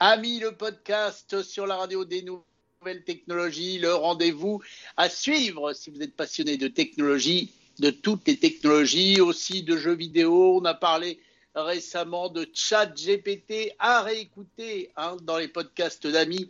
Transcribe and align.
Amis, 0.00 0.38
le 0.38 0.52
podcast 0.52 1.42
sur 1.42 1.66
la 1.66 1.74
radio 1.74 2.04
des 2.04 2.22
nouvelles 2.22 3.02
technologies, 3.02 3.80
le 3.80 3.92
rendez-vous 3.92 4.62
à 4.96 5.08
suivre 5.08 5.72
si 5.72 5.90
vous 5.90 6.00
êtes 6.00 6.14
passionné 6.14 6.56
de 6.56 6.68
technologie, 6.68 7.52
de 7.80 7.90
toutes 7.90 8.28
les 8.28 8.38
technologies, 8.38 9.20
aussi 9.20 9.64
de 9.64 9.76
jeux 9.76 9.96
vidéo. 9.96 10.60
On 10.60 10.64
a 10.66 10.74
parlé 10.74 11.18
récemment 11.56 12.28
de 12.28 12.46
chat 12.54 12.86
GPT 12.86 13.74
à 13.80 14.02
réécouter 14.02 14.92
hein, 14.96 15.16
dans 15.22 15.36
les 15.36 15.48
podcasts 15.48 16.06
d'amis. 16.06 16.48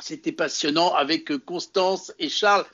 C'était 0.00 0.32
passionnant 0.32 0.92
avec 0.92 1.36
Constance 1.44 2.12
et 2.18 2.28
Charles. 2.28 2.66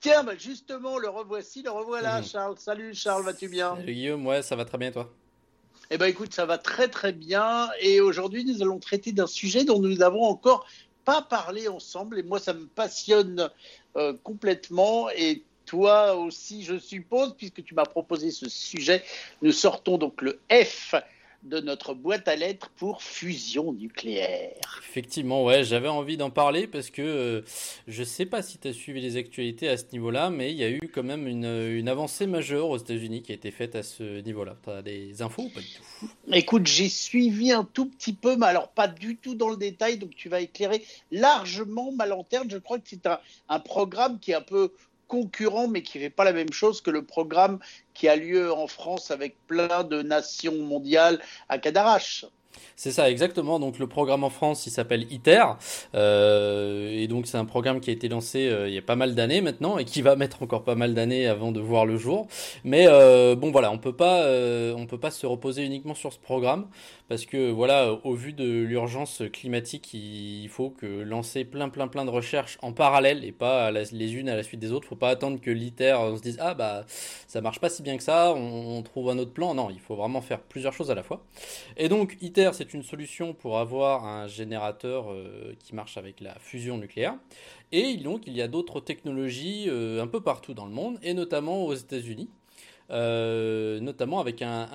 Tiens, 0.00 0.24
bah, 0.24 0.36
justement, 0.36 0.98
le 0.98 1.08
revoici, 1.08 1.62
le 1.62 1.70
revoilà, 1.70 2.20
mmh. 2.20 2.24
Charles. 2.24 2.58
Salut 2.58 2.94
Charles, 2.94 3.24
vas-tu 3.24 3.48
bien? 3.48 3.76
Salut 3.76 3.94
Guillaume, 3.94 4.26
ouais, 4.26 4.42
ça 4.42 4.56
va 4.56 4.66
très 4.66 4.76
bien 4.76 4.92
toi? 4.92 5.10
Eh 5.90 5.96
bien, 5.96 6.06
écoute, 6.06 6.34
ça 6.34 6.44
va 6.44 6.58
très 6.58 6.88
très 6.88 7.12
bien. 7.12 7.70
Et 7.80 8.00
aujourd'hui, 8.00 8.44
nous 8.44 8.62
allons 8.62 8.78
traiter 8.78 9.12
d'un 9.12 9.26
sujet 9.26 9.64
dont 9.64 9.80
nous 9.80 9.96
n'avons 9.96 10.24
encore 10.24 10.66
pas 11.04 11.22
parlé 11.22 11.68
ensemble. 11.68 12.18
Et 12.18 12.22
moi, 12.22 12.38
ça 12.38 12.52
me 12.52 12.66
passionne 12.66 13.48
euh, 13.96 14.12
complètement. 14.22 15.08
Et 15.10 15.44
toi 15.64 16.14
aussi, 16.14 16.62
je 16.62 16.78
suppose, 16.78 17.34
puisque 17.36 17.64
tu 17.64 17.74
m'as 17.74 17.86
proposé 17.86 18.30
ce 18.30 18.48
sujet. 18.48 19.02
Nous 19.40 19.52
sortons 19.52 19.96
donc 19.96 20.20
le 20.20 20.40
F 20.50 20.94
de 21.44 21.60
notre 21.60 21.94
boîte 21.94 22.26
à 22.26 22.36
lettres 22.36 22.70
pour 22.76 23.02
fusion 23.02 23.72
nucléaire. 23.72 24.80
Effectivement, 24.80 25.44
ouais, 25.44 25.62
j'avais 25.62 25.88
envie 25.88 26.16
d'en 26.16 26.30
parler 26.30 26.66
parce 26.66 26.90
que 26.90 27.02
euh, 27.02 27.42
je 27.86 28.00
ne 28.00 28.04
sais 28.04 28.26
pas 28.26 28.42
si 28.42 28.58
tu 28.58 28.68
as 28.68 28.72
suivi 28.72 29.00
les 29.00 29.16
actualités 29.16 29.68
à 29.68 29.76
ce 29.76 29.84
niveau-là, 29.92 30.30
mais 30.30 30.50
il 30.50 30.58
y 30.58 30.64
a 30.64 30.70
eu 30.70 30.90
quand 30.92 31.04
même 31.04 31.26
une, 31.26 31.88
avancée 31.88 32.26
majeure 32.26 32.68
aux 32.68 32.76
États-Unis 32.76 33.22
qui 33.22 33.32
a 33.32 33.34
été 33.34 33.50
faite 33.50 33.76
à 33.76 33.82
ce 33.82 34.20
niveau-là. 34.20 34.56
Tu 34.62 34.70
as 34.70 34.82
des 34.82 35.22
infos 35.22 35.42
ou 35.42 35.48
pas 35.48 35.60
du 35.60 35.66
tout? 35.68 36.08
Écoute, 36.32 36.66
j'ai 36.66 36.88
suivi 36.88 37.52
un 37.52 37.64
tout 37.64 37.86
petit 37.86 38.12
peu, 38.12 38.36
mais 38.36 38.46
alors 38.46 38.68
pas 38.68 38.88
du 38.88 39.16
tout 39.16 39.34
dans 39.34 39.48
le 39.48 39.56
détail, 39.56 39.96
donc 39.98 40.14
tu 40.16 40.28
vas 40.28 40.40
éclairer 40.40 40.84
largement 41.12 41.92
ma 41.92 42.06
lanterne. 42.06 42.48
Je 42.50 42.58
crois 42.58 42.78
que 42.78 42.88
c'est 42.88 43.06
un, 43.06 43.20
un 43.48 43.60
programme 43.60 44.18
qui 44.18 44.32
est 44.32 44.34
un 44.34 44.42
peu 44.42 44.72
concurrent, 45.08 45.66
mais 45.68 45.82
qui 45.82 45.98
ne 45.98 46.04
fait 46.04 46.10
pas 46.10 46.24
la 46.24 46.32
même 46.32 46.52
chose 46.52 46.80
que 46.80 46.90
le 46.90 47.04
programme 47.04 47.58
qui 47.94 48.08
a 48.08 48.16
lieu 48.16 48.52
en 48.52 48.68
France 48.68 49.10
avec 49.10 49.36
plein 49.46 49.82
de 49.82 50.02
nations 50.02 50.62
mondiales 50.62 51.20
à 51.48 51.58
Cadarache. 51.58 52.26
C'est 52.76 52.92
ça, 52.92 53.10
exactement. 53.10 53.58
Donc 53.58 53.78
le 53.78 53.86
programme 53.86 54.24
en 54.24 54.30
France, 54.30 54.66
il 54.66 54.70
s'appelle 54.70 55.10
ITER. 55.12 55.44
Euh, 55.94 56.90
et 56.90 57.08
donc 57.08 57.26
c'est 57.26 57.38
un 57.38 57.44
programme 57.44 57.80
qui 57.80 57.90
a 57.90 57.92
été 57.92 58.08
lancé 58.08 58.48
euh, 58.48 58.68
il 58.68 58.74
y 58.74 58.78
a 58.78 58.82
pas 58.82 58.96
mal 58.96 59.14
d'années 59.14 59.40
maintenant 59.40 59.78
et 59.78 59.84
qui 59.84 60.02
va 60.02 60.16
mettre 60.16 60.42
encore 60.42 60.64
pas 60.64 60.74
mal 60.74 60.94
d'années 60.94 61.26
avant 61.26 61.52
de 61.52 61.60
voir 61.60 61.86
le 61.86 61.96
jour. 61.96 62.26
Mais 62.64 62.86
euh, 62.88 63.34
bon 63.34 63.50
voilà, 63.50 63.70
on 63.70 63.78
peut 63.78 63.94
pas, 63.94 64.26
on 64.76 64.86
peut 64.86 64.98
pas 64.98 65.10
se 65.10 65.26
reposer 65.26 65.64
uniquement 65.64 65.94
sur 65.94 66.12
ce 66.12 66.18
programme 66.18 66.68
parce 67.08 67.24
que 67.24 67.50
voilà, 67.50 67.98
au 68.04 68.14
vu 68.14 68.32
de 68.32 68.44
l'urgence 68.44 69.22
climatique, 69.32 69.94
il 69.94 70.48
faut 70.48 70.70
que 70.70 70.86
lancer 70.86 71.44
plein 71.44 71.68
plein 71.70 71.88
plein 71.88 72.04
de 72.04 72.10
recherches 72.10 72.58
en 72.62 72.72
parallèle 72.72 73.24
et 73.24 73.32
pas 73.32 73.70
les 73.70 74.14
unes 74.14 74.28
à 74.28 74.36
la 74.36 74.42
suite 74.42 74.60
des 74.60 74.72
autres. 74.72 74.86
Faut 74.88 74.96
pas 74.96 75.08
attendre 75.10 75.40
que 75.40 75.50
l'ITER 75.50 75.96
on 76.00 76.16
se 76.16 76.22
dise 76.22 76.38
ah 76.40 76.54
bah 76.54 76.84
ça 77.26 77.40
marche 77.40 77.60
pas 77.60 77.68
si 77.68 77.82
bien 77.82 77.96
que 77.96 78.02
ça, 78.02 78.32
on, 78.34 78.78
on 78.78 78.82
trouve 78.82 79.10
un 79.10 79.18
autre 79.18 79.32
plan. 79.32 79.54
Non, 79.54 79.70
il 79.70 79.80
faut 79.80 79.96
vraiment 79.96 80.20
faire 80.20 80.40
plusieurs 80.40 80.72
choses 80.72 80.90
à 80.90 80.94
la 80.94 81.02
fois. 81.02 81.22
Et 81.76 81.88
donc 81.88 82.16
ITER 82.20 82.47
c'est 82.52 82.74
une 82.74 82.82
solution 82.82 83.34
pour 83.34 83.58
avoir 83.58 84.04
un 84.04 84.26
générateur 84.26 85.12
euh, 85.12 85.54
qui 85.58 85.74
marche 85.74 85.96
avec 85.96 86.20
la 86.20 86.34
fusion 86.38 86.78
nucléaire. 86.78 87.14
Et 87.72 87.96
donc, 87.96 88.22
il 88.26 88.36
y 88.36 88.42
a 88.42 88.48
d'autres 88.48 88.80
technologies 88.80 89.66
euh, 89.68 90.02
un 90.02 90.06
peu 90.06 90.20
partout 90.20 90.54
dans 90.54 90.66
le 90.66 90.72
monde, 90.72 90.98
et 91.02 91.14
notamment 91.14 91.64
aux 91.64 91.74
États-Unis. 91.74 92.30
Euh, 92.90 93.80
notamment 93.80 94.18
avec 94.18 94.40
un, 94.40 94.66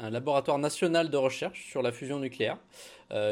laboratoire 0.00 0.58
national 0.58 1.10
de 1.10 1.16
recherche 1.16 1.66
sur 1.66 1.82
la 1.82 1.90
fusion 1.90 2.20
nucléaire 2.20 2.58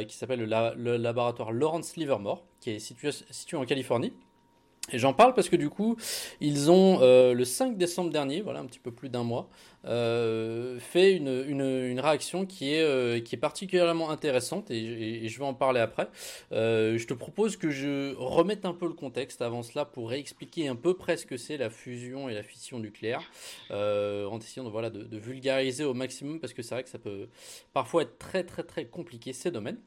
qui 0.08 0.16
s'appelle 0.16 0.40
le, 0.40 0.96
laboratoire 0.96 1.52
Lawrence 1.52 1.96
Livermore, 1.96 2.42
qui 2.60 2.70
est 2.70 2.78
situé 2.80 3.56
en 3.56 3.64
Californie. 3.64 4.12
Et 4.92 4.98
j'en 4.98 5.12
parle 5.12 5.34
parce 5.34 5.48
que 5.48 5.56
du 5.56 5.68
coup, 5.68 5.96
ils 6.40 6.70
ont 6.70 7.00
euh, 7.02 7.34
le 7.34 7.44
5 7.44 7.76
décembre 7.76 8.10
dernier, 8.10 8.40
voilà 8.40 8.60
un 8.60 8.66
petit 8.66 8.78
peu 8.78 8.92
plus 8.92 9.08
d'un 9.08 9.24
mois, 9.24 9.48
euh, 9.84 10.78
fait 10.78 11.14
une, 11.14 11.44
une, 11.48 12.00
réaction 12.00 12.46
qui 12.46 12.72
est, 12.72 12.82
euh, 12.82 13.20
qui 13.20 13.34
est 13.34 13.38
particulièrement 13.38 14.10
intéressante 14.10 14.70
et, 14.70 15.28
je 15.28 15.38
vais 15.38 15.44
en 15.44 15.54
parler 15.54 15.80
après. 15.80 16.08
je 16.52 17.04
te 17.04 17.14
propose 17.14 17.56
que 17.56 17.70
je 17.70 18.14
remette 18.16 18.64
un 18.64 18.74
peu 18.74 18.86
le 18.86 18.94
contexte 18.94 19.42
avant 19.42 19.62
cela 19.62 19.84
pour 19.84 20.10
réexpliquer 20.10 20.68
un 20.68 20.76
peu 20.76 20.94
près 20.94 21.16
ce 21.16 21.26
que 21.26 21.36
c'est 21.36 21.56
la 21.56 21.70
fusion 21.70 22.28
et 22.28 22.34
la 22.34 22.44
fission 22.44 22.78
nucléaire, 22.78 23.22
en 23.70 24.38
essayant 24.38 24.64
de, 24.64 24.70
voilà, 24.70 24.90
de, 24.90 25.02
de 25.02 25.18
vulgariser 25.18 25.84
au 25.84 25.94
maximum 25.94 26.38
parce 26.38 26.52
que 26.52 26.62
c'est 26.62 26.74
vrai 26.74 26.84
que 26.84 26.90
ça 26.90 26.98
peut 26.98 27.28
parfois 27.72 28.02
être 28.02 28.18
très 28.18 28.44
très 28.44 28.62
très 28.62 28.86
compliqué 28.86 29.32
ces 29.32 29.50
domaines. 29.50 29.78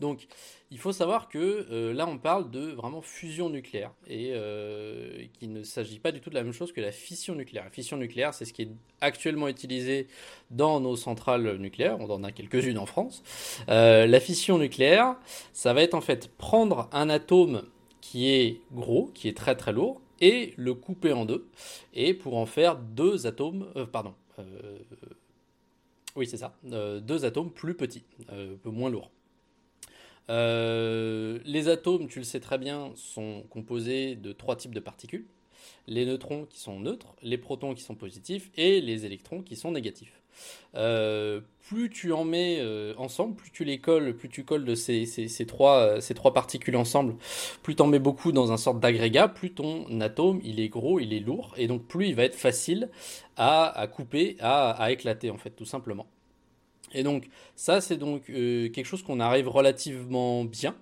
Donc, 0.00 0.28
il 0.70 0.78
faut 0.78 0.92
savoir 0.92 1.28
que 1.28 1.66
euh, 1.70 1.92
là, 1.92 2.06
on 2.06 2.18
parle 2.18 2.50
de 2.50 2.70
vraiment 2.70 3.00
fusion 3.00 3.50
nucléaire 3.50 3.92
et 4.06 4.30
euh, 4.32 5.24
qu'il 5.32 5.52
ne 5.52 5.62
s'agit 5.62 5.98
pas 5.98 6.12
du 6.12 6.20
tout 6.20 6.30
de 6.30 6.34
la 6.34 6.44
même 6.44 6.52
chose 6.52 6.72
que 6.72 6.80
la 6.80 6.92
fission 6.92 7.34
nucléaire. 7.34 7.64
La 7.64 7.70
fission 7.70 7.96
nucléaire, 7.96 8.34
c'est 8.34 8.44
ce 8.44 8.52
qui 8.52 8.62
est 8.62 8.70
actuellement 9.00 9.48
utilisé 9.48 10.06
dans 10.50 10.80
nos 10.80 10.94
centrales 10.94 11.56
nucléaires. 11.56 11.96
On 12.00 12.10
en 12.10 12.22
a 12.22 12.32
quelques-unes 12.32 12.78
en 12.78 12.86
France. 12.86 13.22
Euh, 13.68 14.06
la 14.06 14.20
fission 14.20 14.58
nucléaire, 14.58 15.16
ça 15.52 15.72
va 15.72 15.82
être 15.82 15.94
en 15.94 16.00
fait 16.00 16.30
prendre 16.36 16.88
un 16.92 17.08
atome 17.08 17.62
qui 18.00 18.30
est 18.30 18.60
gros, 18.72 19.10
qui 19.14 19.28
est 19.28 19.36
très 19.36 19.56
très 19.56 19.72
lourd, 19.72 20.00
et 20.20 20.54
le 20.56 20.74
couper 20.74 21.12
en 21.12 21.24
deux, 21.24 21.48
et 21.94 22.12
pour 22.12 22.36
en 22.36 22.46
faire 22.46 22.76
deux 22.76 23.26
atomes, 23.26 23.68
pardon, 23.92 24.14
oui 26.16 26.26
c'est 26.26 26.38
ça, 26.38 26.56
deux 26.62 27.24
atomes 27.24 27.50
plus 27.50 27.74
petits, 27.74 28.04
un 28.28 28.56
peu 28.60 28.70
moins 28.70 28.90
lourds. 28.90 29.10
Euh, 30.30 31.38
les 31.44 31.68
atomes, 31.68 32.08
tu 32.08 32.18
le 32.18 32.24
sais 32.24 32.40
très 32.40 32.58
bien, 32.58 32.92
sont 32.96 33.44
composés 33.50 34.14
de 34.14 34.32
trois 34.32 34.56
types 34.56 34.74
de 34.74 34.80
particules. 34.80 35.26
Les 35.86 36.04
neutrons 36.04 36.44
qui 36.44 36.60
sont 36.60 36.80
neutres, 36.80 37.14
les 37.22 37.38
protons 37.38 37.74
qui 37.74 37.82
sont 37.82 37.94
positifs 37.94 38.50
et 38.56 38.80
les 38.80 39.06
électrons 39.06 39.42
qui 39.42 39.56
sont 39.56 39.72
négatifs. 39.72 40.20
Euh, 40.76 41.40
plus 41.68 41.90
tu 41.90 42.12
en 42.12 42.24
mets 42.24 42.58
euh, 42.60 42.94
ensemble, 42.98 43.34
plus 43.34 43.50
tu 43.50 43.64
les 43.64 43.78
colles, 43.78 44.14
plus 44.14 44.28
tu 44.28 44.44
colles 44.44 44.64
de 44.64 44.74
ces, 44.74 45.06
trois, 45.46 45.98
particules 46.34 46.76
ensemble, 46.76 47.16
plus 47.62 47.74
tu 47.74 47.82
en 47.82 47.86
mets 47.86 47.98
beaucoup 47.98 48.32
dans 48.32 48.52
un 48.52 48.56
sorte 48.56 48.78
d'agrégat, 48.80 49.28
plus 49.28 49.52
ton 49.52 50.00
atome 50.00 50.40
il 50.44 50.60
est 50.60 50.68
gros, 50.68 51.00
il 51.00 51.12
est 51.12 51.20
lourd, 51.20 51.54
et 51.56 51.66
donc 51.66 51.86
plus 51.86 52.08
il 52.08 52.14
va 52.14 52.24
être 52.24 52.36
facile 52.36 52.90
à, 53.36 53.88
couper, 53.92 54.36
à 54.40 54.92
éclater 54.92 55.30
en 55.30 55.38
fait, 55.38 55.50
tout 55.50 55.64
simplement. 55.64 56.06
Et 56.92 57.02
donc 57.02 57.28
ça, 57.56 57.80
c'est 57.80 57.96
donc 57.96 58.30
euh, 58.30 58.68
quelque 58.68 58.86
chose 58.86 59.02
qu'on 59.02 59.20
arrive 59.20 59.48
relativement 59.48 60.44
bien. 60.44 60.74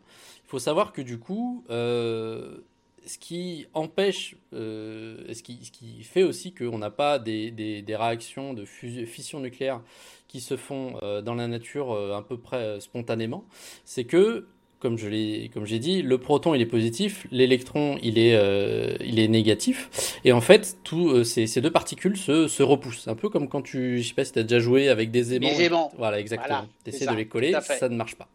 Il 0.45 0.49
faut 0.49 0.59
savoir 0.59 0.93
que 0.93 1.03
du 1.03 1.19
coup, 1.19 1.65
euh, 1.71 2.59
ce 3.05 3.19
qui 3.19 3.67
empêche, 3.75 4.37
euh, 4.53 5.33
ce, 5.33 5.43
qui, 5.43 6.03
fait 6.03 6.23
aussi 6.23 6.53
qu'on 6.53 6.79
n'a 6.79 6.91
pas 6.91 7.19
des, 7.19 7.51
des, 7.51 7.83
des, 7.83 7.97
réactions 7.97 8.55
de 8.55 8.65
fission 8.65 9.41
nucléaire 9.41 9.81
qui 10.29 10.41
se 10.41 10.57
font 10.57 10.99
dans 11.23 11.35
la 11.35 11.47
nature 11.47 11.93
à 11.93 12.27
peu 12.27 12.37
près 12.39 12.81
spontanément, 12.81 13.45
c'est 13.85 14.05
que 14.05 14.47
comme 14.79 14.99
je 14.99 15.09
l'ai, 15.09 15.51
comme 15.53 15.67
j'ai 15.67 15.79
dit, 15.79 16.03
le 16.03 16.19
proton 16.19 16.55
il 16.55 16.61
est 16.61 16.67
positif, 16.67 17.27
l'électron 17.31 17.99
il 18.03 18.19
est, 18.19 18.35
euh, 18.35 18.97
il 19.01 19.19
est 19.19 19.29
négatif, 19.29 20.19
et 20.25 20.33
en 20.33 20.41
fait, 20.41 20.79
tous 20.85 21.11
euh, 21.11 21.25
ces, 21.25 21.47
ces, 21.47 21.61
deux 21.61 21.71
particules 21.71 22.17
se, 22.17 22.47
se 22.49 22.63
repoussent. 22.63 23.09
Un 23.09 23.15
peu 23.15 23.29
comme 23.29 23.49
quand 23.49 23.63
tu, 23.63 24.03
je 24.03 24.09
sais 24.09 24.15
pas 24.15 24.25
si 24.25 24.33
tu 24.33 24.39
as 24.39 24.43
déjà 24.43 24.59
joué 24.59 24.89
avec 24.89 25.11
des 25.11 25.35
aimants. 25.35 25.49
Des 25.49 25.63
aimants. 25.65 25.93
Voilà, 25.97 26.21
exactement. 26.21 26.67
tu 26.85 26.91
essaies 26.91 27.07
de 27.07 27.15
les 27.15 27.27
coller, 27.27 27.55
ça 27.63 27.89
ne 27.89 27.97
marche 27.97 28.17
pas. 28.17 28.29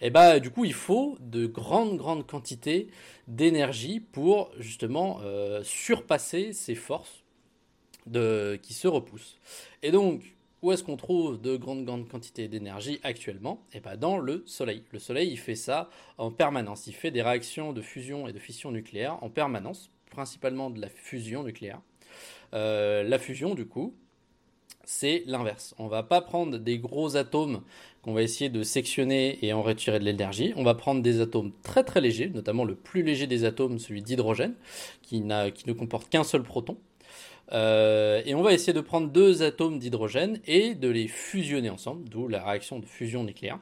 Et 0.00 0.10
bah, 0.10 0.40
du 0.40 0.50
coup, 0.50 0.64
il 0.64 0.72
faut 0.72 1.16
de 1.20 1.46
grandes, 1.46 1.96
grandes 1.96 2.26
quantités 2.26 2.88
d'énergie 3.28 4.00
pour 4.00 4.50
justement 4.58 5.20
euh, 5.22 5.62
surpasser 5.62 6.52
ces 6.52 6.74
forces 6.74 7.22
de, 8.06 8.58
qui 8.62 8.72
se 8.72 8.88
repoussent. 8.88 9.38
Et 9.82 9.90
donc, 9.90 10.22
où 10.62 10.72
est-ce 10.72 10.84
qu'on 10.84 10.96
trouve 10.96 11.40
de 11.40 11.56
grandes, 11.56 11.84
grandes 11.84 12.08
quantités 12.08 12.48
d'énergie 12.48 13.00
actuellement? 13.02 13.62
Eh 13.72 13.80
bien 13.80 13.96
dans 13.96 14.18
le 14.18 14.42
Soleil. 14.46 14.82
Le 14.92 14.98
Soleil, 14.98 15.30
il 15.30 15.38
fait 15.38 15.54
ça 15.54 15.88
en 16.18 16.30
permanence. 16.30 16.86
Il 16.86 16.94
fait 16.94 17.10
des 17.10 17.22
réactions 17.22 17.72
de 17.72 17.80
fusion 17.80 18.28
et 18.28 18.32
de 18.32 18.38
fission 18.38 18.70
nucléaire 18.70 19.22
en 19.22 19.30
permanence, 19.30 19.90
principalement 20.10 20.70
de 20.70 20.80
la 20.80 20.88
fusion 20.88 21.42
nucléaire. 21.42 21.80
Euh, 22.52 23.02
la 23.02 23.18
fusion, 23.18 23.54
du 23.54 23.66
coup, 23.66 23.94
c'est 24.84 25.22
l'inverse. 25.26 25.74
On 25.78 25.86
va 25.86 26.02
pas 26.02 26.20
prendre 26.20 26.58
des 26.58 26.78
gros 26.78 27.16
atomes 27.16 27.62
qu'on 28.02 28.12
va 28.12 28.22
essayer 28.22 28.50
de 28.50 28.62
sectionner 28.62 29.38
et 29.44 29.52
en 29.52 29.62
retirer 29.62 29.98
de 29.98 30.04
l'énergie. 30.04 30.52
On 30.56 30.64
va 30.64 30.74
prendre 30.74 31.00
des 31.00 31.20
atomes 31.20 31.52
très 31.62 31.84
très 31.84 32.00
légers, 32.00 32.28
notamment 32.28 32.64
le 32.64 32.74
plus 32.74 33.02
léger 33.02 33.26
des 33.26 33.44
atomes, 33.44 33.78
celui 33.78 34.02
d'hydrogène, 34.02 34.54
qui 35.02 35.20
ne 35.20 35.72
comporte 35.72 36.08
qu'un 36.08 36.24
seul 36.24 36.42
proton. 36.42 36.76
Euh, 37.52 38.22
et 38.24 38.34
on 38.34 38.42
va 38.42 38.52
essayer 38.52 38.72
de 38.72 38.80
prendre 38.80 39.08
deux 39.08 39.42
atomes 39.42 39.78
d'hydrogène 39.78 40.40
et 40.46 40.74
de 40.74 40.88
les 40.88 41.08
fusionner 41.08 41.70
ensemble, 41.70 42.08
d'où 42.08 42.28
la 42.28 42.44
réaction 42.44 42.78
de 42.78 42.86
fusion 42.86 43.24
nucléaire. 43.24 43.58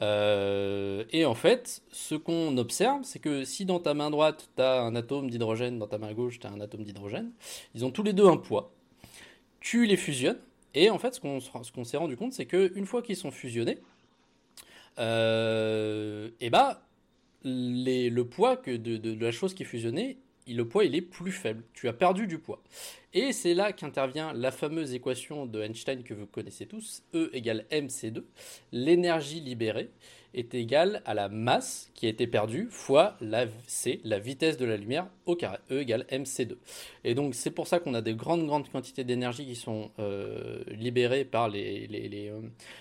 Euh, 0.00 1.04
et 1.10 1.24
en 1.24 1.34
fait, 1.34 1.82
ce 1.92 2.14
qu'on 2.14 2.56
observe, 2.56 3.02
c'est 3.04 3.18
que 3.18 3.44
si 3.44 3.64
dans 3.64 3.78
ta 3.78 3.94
main 3.94 4.10
droite, 4.10 4.48
tu 4.56 4.62
as 4.62 4.82
un 4.82 4.94
atome 4.94 5.30
d'hydrogène, 5.30 5.78
dans 5.78 5.86
ta 5.86 5.98
main 5.98 6.12
gauche, 6.12 6.40
tu 6.40 6.46
as 6.46 6.50
un 6.50 6.60
atome 6.60 6.82
d'hydrogène, 6.82 7.30
ils 7.74 7.84
ont 7.84 7.90
tous 7.90 8.02
les 8.02 8.12
deux 8.12 8.26
un 8.26 8.36
poids. 8.36 8.72
Tu 9.60 9.86
les 9.86 9.96
fusionnes, 9.96 10.38
et 10.74 10.90
en 10.90 10.98
fait, 10.98 11.14
ce 11.14 11.20
qu'on 11.20 11.84
s'est 11.84 11.96
rendu 11.96 12.16
compte, 12.16 12.32
c'est 12.32 12.46
qu'une 12.46 12.86
fois 12.86 13.02
qu'ils 13.02 13.16
sont 13.16 13.30
fusionnés, 13.30 13.78
et 14.98 16.50
bah 16.50 16.82
le 17.44 18.22
poids 18.22 18.56
que 18.56 18.70
de, 18.70 18.96
de, 18.96 19.24
la 19.24 19.32
chose 19.32 19.54
qui 19.54 19.62
est 19.62 19.66
fusionnée, 19.66 20.18
le 20.48 20.66
poids 20.66 20.84
il 20.84 20.94
est 20.94 21.02
plus 21.02 21.32
faible. 21.32 21.62
Tu 21.72 21.88
as 21.88 21.92
perdu 21.92 22.26
du 22.26 22.38
poids. 22.38 22.62
Et 23.14 23.32
c'est 23.32 23.54
là 23.54 23.72
qu'intervient 23.72 24.32
la 24.32 24.50
fameuse 24.50 24.94
équation 24.94 25.46
de 25.46 25.62
Einstein 25.62 26.02
que 26.02 26.14
vous 26.14 26.26
connaissez 26.26 26.66
tous, 26.66 27.02
E 27.14 27.30
égale 27.32 27.66
mc2, 27.70 28.22
l'énergie 28.72 29.40
libérée 29.40 29.90
est 30.34 30.54
égale 30.54 31.02
à 31.04 31.14
la 31.14 31.28
masse 31.28 31.90
qui 31.94 32.06
a 32.06 32.08
été 32.08 32.26
perdue 32.26 32.68
fois 32.70 33.16
la 33.20 33.46
c, 33.66 34.00
la 34.04 34.18
vitesse 34.18 34.56
de 34.56 34.64
la 34.64 34.76
lumière 34.76 35.06
au 35.26 35.36
carré, 35.36 35.58
E 35.70 35.80
égale 35.80 36.06
mc2. 36.10 36.56
Et 37.04 37.14
donc 37.14 37.34
c'est 37.34 37.50
pour 37.50 37.66
ça 37.66 37.78
qu'on 37.78 37.94
a 37.94 38.00
des 38.00 38.14
grandes 38.14 38.46
grandes 38.46 38.68
quantités 38.68 39.04
d'énergie 39.04 39.44
qui 39.44 39.54
sont 39.54 39.90
euh, 39.98 40.62
libérées 40.68 41.24
par 41.24 41.48
les, 41.48 41.86
les, 41.86 42.30
euh, 42.30 42.40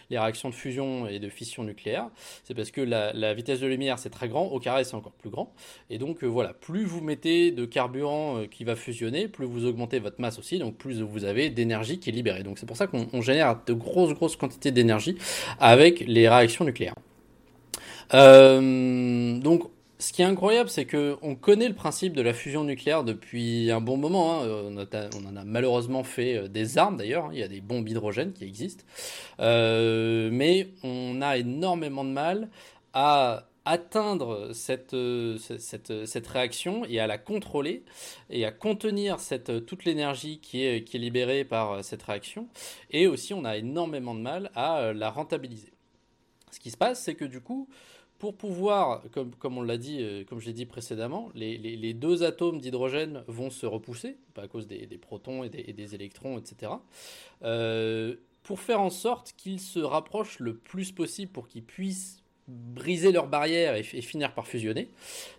les, 0.10 0.20
réactions 0.20 0.50
de 0.50 0.54
fusion 0.54 1.08
et 1.08 1.20
de 1.20 1.30
fission 1.30 1.64
nucléaire. 1.64 2.10
C'est 2.44 2.54
parce 2.54 2.72
que 2.72 2.82
la, 2.82 3.14
la, 3.14 3.34
vitesse 3.34 3.60
de 3.60 3.68
lumière 3.68 4.00
c'est 4.00 4.10
très 4.10 4.30
grand, 4.30 4.46
au 4.46 4.60
carré 4.60 4.84
c'est 4.84 4.96
encore 4.96 5.14
plus 5.14 5.30
grand. 5.30 5.54
Et 5.90 5.98
donc 5.98 6.24
euh, 6.24 6.28
voilà, 6.28 6.54
plus 6.54 6.86
vous 6.86 7.02
mettez 7.02 7.52
de 7.52 7.66
carburant 7.66 8.46
qui 8.50 8.64
va 8.64 8.76
fusionner, 8.76 9.28
plus 9.28 9.46
vous 9.46 9.66
augmentez 9.66 10.00
votre 10.00 10.22
masse 10.22 10.40
aussi, 10.40 10.60
donc 10.60 10.76
plus 10.78 11.02
vous 11.02 11.26
avez 11.26 11.50
d'énergie 11.50 12.00
qui 12.00 12.10
est 12.10 12.14
libérée. 12.14 12.44
Donc 12.44 12.60
c'est 12.60 12.66
pour 12.66 12.78
ça 12.78 12.88
qu'on 12.88 13.22
génère 13.22 13.60
de 13.66 13.74
grosses 13.74 14.14
grosses 14.14 14.36
quantités 14.36 14.72
d'énergie 14.72 15.18
avec 15.60 16.02
les 16.02 16.30
réactions 16.30 16.66
nucléaires. 16.66 16.96
Euh, 18.14 19.40
donc, 19.40 19.64
ce 20.00 20.12
qui 20.14 20.22
est 20.22 20.26
incroyable, 20.26 20.70
c'est 20.70 20.86
que 20.86 21.18
on 21.22 21.36
connaît 21.36 21.68
le 21.68 21.76
principe 21.76 22.14
de 22.14 22.22
la 22.22 22.34
fusion 22.34 22.64
nucléaire 22.64 23.04
depuis 23.04 23.72
un 23.72 23.82
bon 23.82 23.98
moment. 23.98 24.42
Hein. 24.42 24.48
On, 24.48 25.26
en 25.26 25.36
a 25.36 25.44
malheureusement 25.46 26.04
fait 26.04 26.38
euh, 26.38 26.48
des 26.48 26.78
armes 26.78 26.98
d'ailleurs. 26.98 27.26
Hein. 27.26 27.32
Il 27.34 27.40
y 27.40 27.44
a 27.44 27.48
des 27.48 27.62
bombes 27.62 27.88
hydrogènes 27.88 28.34
qui 28.34 28.44
existent, 28.44 28.84
euh, 29.40 30.30
mais 30.32 30.70
on 30.84 31.22
a 31.22 31.38
énormément 31.38 32.04
de 32.04 32.10
mal 32.10 32.50
à 32.94 33.48
atteindre 33.64 34.50
cette, 34.54 34.96
cette, 35.38 36.28
réaction 36.28 36.84
et 36.86 37.00
à 37.00 37.06
la 37.06 37.20
contrôler 37.20 37.84
et 38.32 38.44
à 38.44 38.52
contenir 38.52 39.18
toute 39.68 39.86
l'énergie 39.86 40.40
qui 40.40 40.64
est 40.64 40.94
libérée 40.96 41.46
par 41.46 41.84
cette 41.84 42.02
réaction. 42.02 42.48
Et 42.90 43.06
aussi, 43.06 43.36
on 43.36 43.46
a 43.46 43.58
énormément 43.58 44.16
de 44.16 44.20
mal 44.20 44.50
à 44.56 44.94
la 44.94 45.12
rentabiliser. 45.12 45.72
Ce 46.50 46.60
qui 46.60 46.72
se 46.72 46.78
passe, 46.78 47.04
c'est 47.04 47.14
que 47.14 47.24
du 47.24 47.40
coup, 47.40 47.70
pour 48.22 48.36
pouvoir, 48.36 49.02
comme, 49.40 49.58
on 49.58 49.64
l'a 49.64 49.80
dit, 49.80 49.98
euh, 50.00 50.24
comme 50.24 50.40
je 50.40 50.46
l'ai 50.46 50.54
dit 50.54 50.68
précédemment, 50.68 51.32
les, 51.34 51.94
deux 51.96 52.22
atomes 52.22 52.60
d'hydrogène 52.60 53.24
vont 53.26 53.50
se 53.50 53.66
repousser 53.66 54.18
à 54.38 54.48
cause 54.48 54.68
des, 54.68 54.86
protons 55.02 55.44
et 55.44 55.50
des, 55.50 55.64
et 55.66 55.74
des, 55.74 55.96
électrons, 55.96 56.38
etc. 56.38 56.72
Euh, 57.42 58.18
pour 58.44 58.60
faire 58.60 58.80
en 58.80 58.92
sorte 58.92 59.34
qu'ils 59.38 59.60
se 59.60 59.80
rapprochent 59.80 60.38
le 60.38 60.56
plus 60.56 60.92
possible 60.92 61.32
pour 61.32 61.48
qu'ils 61.48 61.64
puissent 61.64 62.21
briser 62.52 63.12
leurs 63.12 63.28
barrières 63.28 63.76
et, 63.76 63.84
finir 63.84 64.34
par 64.34 64.48
fusionner, 64.48 64.90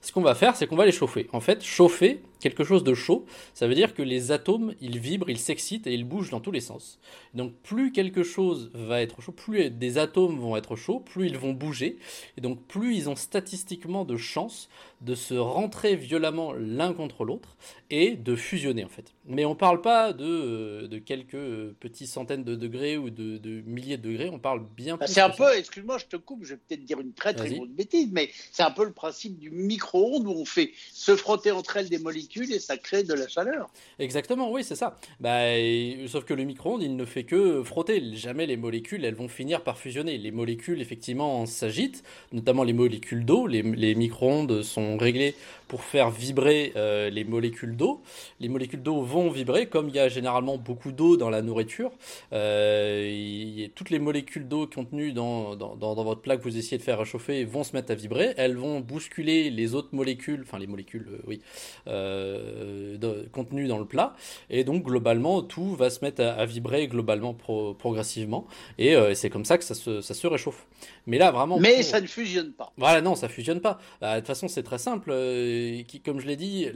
ce 0.00 0.12
qu'on 0.12 0.20
va 0.22 0.34
faire, 0.34 0.56
c'est 0.56 0.66
qu'on 0.66 0.76
va 0.76 0.86
les 0.86 0.92
chauffer. 0.92 1.28
En 1.32 1.40
fait, 1.40 1.64
chauffer 1.64 2.20
quelque 2.40 2.64
chose 2.64 2.84
de 2.84 2.94
chaud, 2.94 3.24
ça 3.54 3.66
veut 3.66 3.74
dire 3.74 3.94
que 3.94 4.02
les 4.02 4.32
atomes, 4.32 4.74
ils 4.80 4.98
vibrent, 4.98 5.30
ils 5.30 5.38
s'excitent 5.38 5.86
et 5.86 5.94
ils 5.94 6.04
bougent 6.04 6.30
dans 6.30 6.40
tous 6.40 6.50
les 6.50 6.60
sens. 6.60 6.98
Donc 7.34 7.52
plus 7.62 7.92
quelque 7.92 8.22
chose 8.22 8.70
va 8.74 9.00
être 9.00 9.20
chaud, 9.20 9.32
plus 9.32 9.70
des 9.70 9.98
atomes 9.98 10.38
vont 10.38 10.56
être 10.56 10.76
chauds, 10.76 11.00
plus 11.00 11.26
ils 11.26 11.38
vont 11.38 11.52
bouger, 11.52 11.98
et 12.36 12.40
donc 12.40 12.60
plus 12.66 12.96
ils 12.96 13.08
ont 13.08 13.16
statistiquement 13.16 14.04
de 14.04 14.16
chances 14.16 14.68
de 15.02 15.14
se 15.14 15.34
rentrer 15.34 15.96
violemment 15.96 16.52
l'un 16.52 16.92
contre 16.92 17.24
l'autre 17.24 17.56
et 17.90 18.12
de 18.16 18.36
fusionner 18.36 18.84
en 18.84 18.88
fait. 18.88 19.12
Mais 19.26 19.44
on 19.44 19.50
ne 19.50 19.54
parle 19.54 19.80
pas 19.80 20.12
de, 20.12 20.24
euh, 20.24 20.88
de 20.88 20.98
quelques 20.98 21.72
petits 21.80 22.06
centaines 22.06 22.44
de 22.44 22.54
degrés 22.54 22.96
ou 22.96 23.10
de, 23.10 23.38
de 23.38 23.60
milliers 23.62 23.96
de 23.96 24.08
degrés, 24.08 24.30
on 24.30 24.38
parle 24.38 24.64
bien 24.76 24.96
bah, 24.96 25.06
plus. 25.06 25.14
C'est 25.14 25.20
un 25.20 25.30
peu, 25.30 25.56
excuse-moi, 25.56 25.98
je 25.98 26.06
te 26.06 26.16
coupe, 26.16 26.44
je 26.44 26.54
vais 26.54 26.60
peut-être 26.68 26.84
dire 26.84 27.00
une 27.00 27.12
très 27.12 27.34
très 27.34 27.50
grosse 27.50 27.68
bêtise, 27.68 28.10
mais 28.12 28.30
c'est 28.50 28.62
un 28.62 28.70
peu 28.70 28.84
le 28.84 28.92
principe 28.92 29.38
du 29.38 29.50
micro-ondes 29.50 30.26
où 30.26 30.32
on 30.32 30.44
fait 30.44 30.72
se 30.92 31.16
frotter 31.16 31.50
entre 31.50 31.76
elles 31.76 31.88
des 31.88 31.98
molécules 31.98 32.52
et 32.52 32.58
ça 32.58 32.76
crée 32.76 33.02
de 33.02 33.14
la 33.14 33.28
chaleur. 33.28 33.70
Exactement, 33.98 34.50
oui, 34.50 34.64
c'est 34.64 34.74
ça. 34.74 34.98
Bah, 35.20 35.42
sauf 36.06 36.24
que 36.24 36.34
le 36.34 36.44
micro-ondes, 36.44 36.82
il 36.82 36.96
ne 36.96 37.04
fait 37.04 37.24
que 37.24 37.62
frotter. 37.62 38.14
Jamais 38.14 38.46
les 38.46 38.56
molécules, 38.56 39.04
elles 39.04 39.14
vont 39.14 39.28
finir 39.28 39.62
par 39.62 39.78
fusionner. 39.78 40.18
Les 40.18 40.30
molécules, 40.30 40.80
effectivement, 40.80 41.46
s'agitent, 41.46 42.02
notamment 42.32 42.64
les 42.64 42.72
molécules 42.72 43.24
d'eau. 43.24 43.46
Les, 43.46 43.62
les 43.62 43.94
micro-ondes 43.94 44.62
sont 44.62 44.91
réglés 44.96 45.34
pour 45.72 45.84
faire 45.84 46.10
vibrer 46.10 46.74
euh, 46.76 47.08
les 47.08 47.24
molécules 47.24 47.76
d'eau. 47.76 48.02
Les 48.40 48.50
molécules 48.50 48.82
d'eau 48.82 49.00
vont 49.00 49.30
vibrer, 49.30 49.66
comme 49.66 49.88
il 49.88 49.94
y 49.94 49.98
a 49.98 50.10
généralement 50.10 50.58
beaucoup 50.58 50.92
d'eau 50.92 51.16
dans 51.16 51.30
la 51.30 51.40
nourriture. 51.40 51.92
Euh, 52.34 53.66
toutes 53.74 53.88
les 53.88 53.98
molécules 53.98 54.46
d'eau 54.46 54.66
contenues 54.66 55.12
dans, 55.12 55.56
dans, 55.56 55.74
dans, 55.74 56.04
votre 56.04 56.20
plat 56.20 56.36
que 56.36 56.42
vous 56.42 56.58
essayez 56.58 56.76
de 56.76 56.82
faire 56.82 56.98
réchauffer 56.98 57.44
vont 57.44 57.64
se 57.64 57.74
mettre 57.74 57.90
à 57.90 57.94
vibrer. 57.94 58.34
Elles 58.36 58.56
vont 58.56 58.80
bousculer 58.80 59.48
les 59.48 59.74
autres 59.74 59.88
molécules, 59.92 60.42
enfin 60.42 60.58
les 60.58 60.66
molécules, 60.66 61.08
euh, 61.88 62.98
oui, 63.00 63.28
contenues 63.32 63.66
dans 63.66 63.78
le 63.78 63.86
plat. 63.86 64.14
Et 64.50 64.64
donc 64.64 64.82
globalement, 64.82 65.40
tout 65.40 65.74
va 65.74 65.88
se 65.88 66.04
mettre 66.04 66.22
à, 66.22 66.44
vibrer 66.44 66.86
globalement 66.86 67.32
progressivement. 67.32 68.46
Et 68.78 68.94
c'est 69.14 69.30
comme 69.30 69.46
ça 69.46 69.56
que 69.56 69.64
ça 69.64 69.74
se, 69.74 70.02
ça 70.02 70.12
se 70.12 70.26
réchauffe. 70.26 70.66
Mais 71.06 71.16
là, 71.16 71.30
vraiment. 71.30 71.58
Mais 71.58 71.82
ça 71.82 72.00
ne 72.00 72.06
fusionne 72.06 72.52
pas. 72.52 72.72
Voilà, 72.76 73.00
non, 73.00 73.14
ça 73.14 73.28
fusionne 73.28 73.60
pas. 73.60 73.80
Bah, 74.00 74.14
de 74.14 74.20
toute 74.20 74.26
façon, 74.26 74.48
c'est 74.48 74.62
très 74.62 74.78
simple. 74.82 75.10
Euh, 75.12 75.82
qui, 75.84 76.00
comme 76.00 76.20
je 76.20 76.26
l'ai 76.26 76.36
dit, 76.36 76.68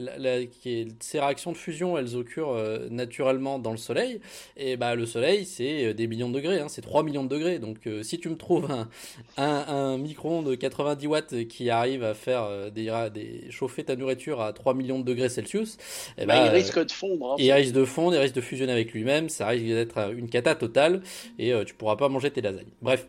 ces 1.01 1.21
réactions 1.21 1.53
de 1.53 1.57
fusion, 1.57 1.99
elles 1.99 2.17
occurrent 2.17 2.57
euh, 2.57 2.89
naturellement 2.91 3.59
dans 3.59 3.73
le 3.73 3.77
Soleil. 3.77 4.21
Et 4.57 4.77
bah, 4.77 4.95
le 4.95 5.05
Soleil, 5.07 5.45
c'est 5.45 5.87
euh, 5.87 5.95
des 5.95 6.07
millions 6.07 6.31
de 6.31 6.35
degrés. 6.35 6.61
Hein, 6.61 6.69
c'est 6.69 6.81
3 6.81 7.03
millions 7.03 7.25
de 7.25 7.29
degrés. 7.29 7.59
Donc, 7.59 7.89
si 8.03 8.19
tu 8.19 8.29
me 8.29 8.37
trouves 8.37 8.71
un, 8.71 8.89
un, 9.37 9.99
micro-ondes 9.99 10.49
de 10.49 10.55
90 10.55 11.07
watts 11.07 11.49
qui 11.49 11.69
arrive 11.71 12.05
à 12.05 12.15
faire 12.15 12.71
des, 12.71 12.93
des, 13.13 13.51
chauffer 13.51 13.85
ta 13.85 13.97
nourriture 13.97 14.41
à 14.41 14.53
3 14.53 14.75
millions 14.75 14.99
de 15.01 15.05
degrés 15.05 15.29
Celsius, 15.29 15.77
eh 16.19 16.27
bah, 16.27 16.47
il 16.47 16.51
risque 16.51 16.79
de 16.79 16.91
fondre. 16.91 17.33
Hein, 17.33 17.37
il 17.39 17.53
risque 17.53 17.75
de 17.75 17.85
fondre, 17.85 18.15
il 18.15 18.21
risque 18.21 18.35
de 18.35 18.41
fusionner 18.41 18.73
avec 18.73 18.93
lui-même. 18.93 19.29
Ça 19.29 19.49
risque 19.49 19.67
d'être 19.67 20.13
une 20.17 20.29
cata 20.29 20.55
totale. 20.55 21.03
Et 21.39 21.53
tu 21.67 21.75
pourras 21.75 21.97
pas 21.97 22.09
manger 22.09 22.31
tes 22.31 22.41
lasagnes. 22.41 22.71
Bref. 22.81 23.07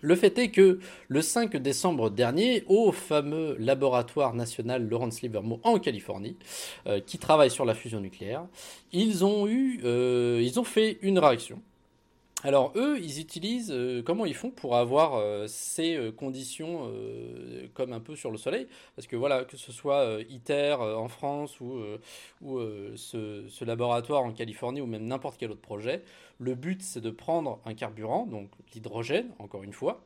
Le 0.00 0.14
fait 0.14 0.38
est 0.38 0.50
que 0.50 0.78
le 1.08 1.22
5 1.22 1.56
décembre 1.56 2.10
dernier, 2.10 2.64
au 2.66 2.92
fameux 2.92 3.56
laboratoire 3.58 4.34
national 4.34 4.88
Lawrence 4.88 5.22
Livermore 5.22 5.60
en 5.62 5.78
Californie, 5.78 6.36
euh, 6.86 7.00
qui 7.00 7.18
travaille 7.18 7.50
sur 7.50 7.64
la 7.64 7.74
fusion 7.74 8.00
nucléaire, 8.00 8.46
ils 8.92 9.24
ont 9.24 9.46
eu, 9.48 9.80
euh, 9.84 10.40
ils 10.42 10.58
ont 10.60 10.64
fait 10.64 10.98
une 11.02 11.18
réaction 11.18 11.60
alors 12.44 12.72
eux, 12.76 12.98
ils 13.00 13.20
utilisent 13.20 13.72
euh, 13.72 14.00
comment 14.00 14.24
ils 14.24 14.34
font 14.34 14.50
pour 14.52 14.76
avoir 14.76 15.16
euh, 15.16 15.46
ces 15.48 15.96
euh, 15.96 16.12
conditions 16.12 16.88
comme 17.74 17.92
un 17.92 17.98
peu 18.00 18.14
sur 18.14 18.30
le 18.30 18.38
soleil? 18.38 18.68
Parce 18.94 19.08
que 19.08 19.16
voilà, 19.16 19.44
que 19.44 19.56
ce 19.56 19.72
soit 19.72 20.20
ITER 20.28 20.76
en 20.78 21.08
France 21.08 21.60
ou, 21.60 21.80
ce, 22.96 23.44
ce, 23.48 23.64
laboratoire 23.64 24.22
en 24.22 24.32
Californie 24.32 24.80
ou 24.80 24.86
même 24.86 25.04
n'importe 25.06 25.36
quel 25.38 25.50
autre 25.50 25.60
projet, 25.60 26.02
le 26.38 26.54
but 26.54 26.82
c'est 26.82 27.00
de 27.00 27.10
prendre 27.10 27.60
un 27.64 27.74
carburant, 27.74 28.26
donc 28.26 28.50
l'hydrogène, 28.74 29.30
encore 29.38 29.64
une 29.64 29.72
fois, 29.72 30.00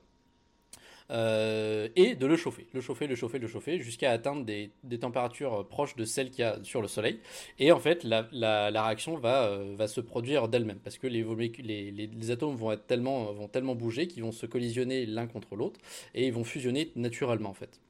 euh, 1.11 1.89
et 1.97 2.15
de 2.15 2.27
le 2.27 2.37
chauffer, 2.37 2.67
le 2.73 2.81
chauffer, 2.81 3.07
le 3.07 3.15
chauffer, 3.15 3.39
le 3.39 3.49
chauffer, 3.49 3.79
jusqu'à 3.79 4.11
atteindre 4.11 4.45
des, 4.45 4.71
températures 5.01 5.67
proches 5.69 5.97
de 5.97 6.05
celles 6.05 6.31
qu'il 6.31 6.41
y 6.41 6.49
a 6.49 6.59
sur 6.63 6.83
le 6.83 6.89
Soleil. 6.89 7.19
Et 7.59 7.73
en 7.73 7.79
fait, 7.81 8.05
la, 8.05 8.27
réaction 8.85 9.17
va, 9.17 9.45
euh, 9.45 9.75
va 9.77 9.89
se 9.89 10.01
produire 10.01 10.49
d'elle-même, 10.49 10.79
parce 10.79 10.99
que 10.99 11.07
les, 11.07 12.31
atomes 12.31 12.57
vont, 12.57 12.73
être 12.73 12.87
tellement, 12.87 13.33
vont 13.33 13.49
tellement 13.49 13.75
bouger 13.75 14.07
qu'ils 14.07 14.23
vont 14.23 14.33
se 14.33 14.47
collisionner 14.47 15.07
l'un 15.07 15.27
contre 15.27 15.57
l'autre, 15.57 15.81
et 16.15 16.27
ils 16.27 16.33
vont 16.33 16.45
fusionner 16.45 16.93
naturellement 16.97 17.51
en 17.51 17.55
fait. 17.55 17.81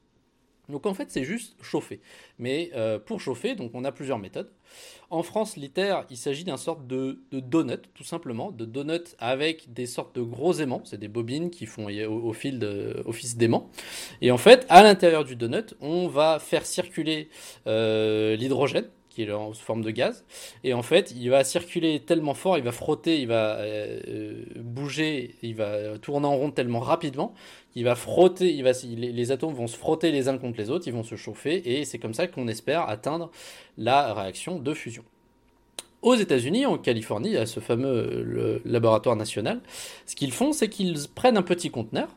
Donc 0.69 0.85
en 0.85 0.93
fait, 0.93 1.11
c'est 1.11 1.23
juste 1.23 1.55
chauffer. 1.61 1.99
Mais 2.39 2.71
euh, 2.73 2.99
pour 2.99 3.19
chauffer, 3.19 3.55
donc 3.55 3.71
on 3.73 3.83
a 3.83 3.91
plusieurs 3.91 4.19
méthodes. 4.19 4.49
En 5.09 5.21
France, 5.21 5.57
l'ITER, 5.57 6.01
il 6.09 6.17
s'agit 6.17 6.43
d'un 6.43 6.57
sorte 6.57 6.87
de, 6.87 7.19
donut, 7.31 7.81
tout 7.93 8.03
simplement, 8.03 8.51
de 8.51 8.65
donut 8.65 9.15
avec 9.19 9.71
des 9.73 9.85
sortes 9.85 10.15
de 10.15 10.21
gros 10.21 10.53
aimants. 10.53 10.81
C'est 10.85 10.99
des 10.99 11.07
bobines 11.07 11.49
qui 11.49 11.65
font 11.65 11.87
au, 11.87 12.33
fil 12.33 12.63
office 13.05 13.37
d'aimants. 13.37 13.69
Et 14.21 14.31
en 14.31 14.37
fait, 14.37 14.65
à 14.69 14.81
l'intérieur 14.83 15.25
du 15.25 15.35
donut, 15.35 15.75
on 15.81 16.07
va 16.07 16.39
faire 16.39 16.65
circuler 16.65 17.29
euh, 17.67 18.35
l'hydrogène 18.35 18.87
qui 19.13 19.23
est 19.23 19.31
en 19.31 19.53
forme 19.53 19.83
de 19.83 19.91
gaz. 19.91 20.25
Et 20.63 20.73
en 20.73 20.81
fait, 20.81 21.13
il 21.15 21.29
va 21.29 21.43
circuler 21.43 21.99
tellement 21.99 22.33
fort, 22.33 22.57
il 22.57 22.63
va 22.63 22.71
frotter, 22.71 23.19
il 23.19 23.27
va 23.27 23.57
euh, 23.57 24.43
bouger, 24.55 25.35
il 25.41 25.55
va 25.55 25.97
tourner 25.99 26.27
en 26.27 26.35
rond 26.35 26.51
tellement 26.51 26.79
rapidement 26.79 27.33
il 27.75 27.83
va 27.83 27.95
frotter, 27.95 28.53
il 28.53 28.63
va, 28.63 28.71
les, 28.95 29.31
atomes 29.31 29.53
vont 29.53 29.67
se 29.67 29.77
frotter 29.77 30.11
les 30.11 30.27
uns 30.27 30.37
contre 30.37 30.59
les 30.59 30.69
autres, 30.69 30.87
ils 30.87 30.93
vont 30.93 31.03
se 31.03 31.15
chauffer, 31.15 31.79
et 31.79 31.85
c'est 31.85 31.99
comme 31.99 32.13
ça 32.13 32.27
qu'on 32.27 32.47
espère 32.47 32.87
atteindre 32.87 33.31
la 33.77 34.13
réaction 34.13 34.59
de 34.59 34.73
fusion. 34.73 35.03
Aux 36.01 36.15
États-Unis, 36.15 36.65
en 36.65 36.77
Californie, 36.77 37.37
à 37.37 37.45
ce 37.45 37.59
fameux 37.59 38.61
laboratoire 38.65 39.15
national, 39.15 39.61
ce 40.05 40.15
qu'ils 40.15 40.33
font, 40.33 40.51
c'est 40.51 40.67
qu'ils 40.67 40.97
prennent 41.15 41.37
un 41.37 41.43
petit 41.43 41.71
conteneur 41.71 42.09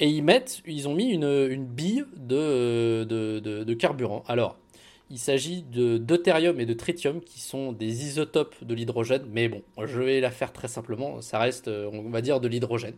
et 0.00 0.08
ils 0.08 0.22
mettent, 0.22 0.62
ils 0.66 0.88
ont 0.88 0.94
mis 0.94 1.10
une, 1.10 1.64
bille 1.64 2.04
de, 2.16 3.04
de, 3.04 3.74
carburant. 3.74 4.24
Alors, 4.26 4.58
il 5.10 5.18
s'agit 5.18 5.62
de 5.62 5.98
deutérium 5.98 6.60
et 6.60 6.66
de 6.66 6.74
tritium 6.74 7.20
qui 7.20 7.40
sont 7.40 7.72
des 7.72 8.06
isotopes 8.06 8.62
de 8.62 8.74
l'hydrogène, 8.74 9.24
mais 9.32 9.48
bon, 9.48 9.62
je 9.84 10.00
vais 10.00 10.20
la 10.20 10.30
faire 10.30 10.52
très 10.52 10.68
simplement, 10.68 11.20
ça 11.20 11.38
reste, 11.38 11.68
on 11.68 12.08
va 12.10 12.20
dire, 12.20 12.40
de 12.40 12.48
l'hydrogène. 12.48 12.96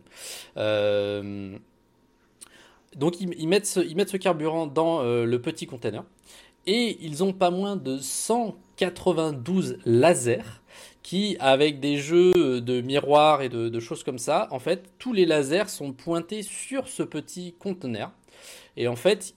Euh, 0.57 1.57
donc 2.95 3.19
ils, 3.19 3.47
mettent 3.47 3.65
ce, 3.65 4.17
carburant 4.17 4.67
dans 4.67 5.01
le 5.01 5.41
petit 5.41 5.65
container 5.65 6.03
et 6.65 6.97
ils 7.01 7.23
ont 7.23 7.33
pas 7.33 7.51
moins 7.51 7.75
de 7.75 7.97
192 7.97 9.79
lasers 9.85 10.61
qui, 11.01 11.35
avec 11.39 11.79
des 11.79 11.97
jeux 11.97 12.61
de 12.61 12.81
miroirs 12.81 13.41
et 13.41 13.49
de, 13.49 13.79
choses 13.79 14.03
comme 14.03 14.17
ça, 14.17 14.47
en 14.51 14.59
fait, 14.59 14.89
tous 14.97 15.13
les 15.13 15.25
lasers 15.25 15.67
sont 15.69 15.91
pointés 15.91 16.43
sur 16.43 16.87
ce 16.87 17.03
petit 17.03 17.53
conteneur. 17.59 18.11
Et 18.75 18.87
en 18.87 18.95
fait, 18.95 19.35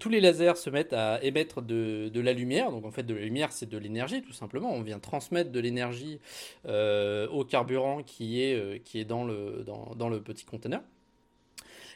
tous 0.00 0.08
les 0.08 0.20
lasers 0.20 0.56
se 0.56 0.68
mettent 0.68 0.92
à 0.92 1.22
émettre 1.22 1.62
de, 1.62 2.10
la 2.20 2.32
lumière. 2.32 2.72
Donc 2.72 2.84
en 2.84 2.90
fait, 2.90 3.04
de 3.04 3.14
la 3.14 3.20
lumière, 3.20 3.52
c'est 3.52 3.68
de 3.68 3.78
l'énergie, 3.78 4.22
tout 4.22 4.32
simplement. 4.32 4.72
On 4.72 4.82
vient 4.82 4.98
transmettre 4.98 5.52
de 5.52 5.60
l'énergie 5.60 6.18
euh, 6.66 7.28
au 7.28 7.44
carburant 7.44 8.02
qui 8.02 8.42
est, 8.42 8.54
euh, 8.54 8.78
dans, 9.04 9.24
le, 9.24 10.20
petit 10.20 10.44
conteneur. 10.44 10.82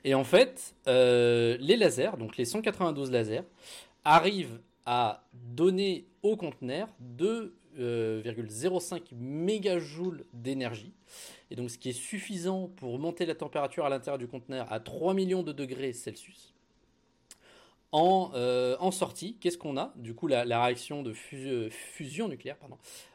Et 0.05 0.15
en 0.15 0.23
fait, 0.25 0.77
euh, 0.87 1.57
les 1.59 1.77
lasers, 1.77 2.17
donc 2.19 2.37
les 2.37 2.45
192 2.45 3.11
lasers, 3.11 3.43
arrivent 4.05 4.61
à 4.85 5.25
donner 5.33 6.07
au 6.23 6.37
conteneur 6.37 6.89
2,05 7.19 9.03
mégajoules 9.13 10.25
d'énergie. 10.33 10.93
Et 11.51 11.57
donc 11.57 11.71
ce 11.71 11.79
qui 11.79 11.89
est 11.89 11.93
suffisant 11.93 12.69
pour 12.77 13.01
monter 13.01 13.27
la 13.27 13.35
température 13.35 13.85
à 13.85 13.89
l'intérieur 13.89 14.19
du 14.19 14.29
conteneur 14.29 14.73
à 14.73 14.79
3 14.79 15.15
millions 15.15 15.43
de 15.43 15.51
degrés 15.53 15.93
Celsius. 15.93 16.56
En, 17.97 18.31
euh, 18.35 18.77
en 18.79 18.91
sortie, 18.91 19.39
qu'est-ce 19.41 19.57
qu'on 19.57 19.79
a? 19.79 19.95
Du 19.97 20.13
coup, 20.13 20.27
la, 20.27 20.43
réaction 20.45 21.03
de 21.03 21.15
fusion 21.15 22.29
nucléaire 22.29 22.59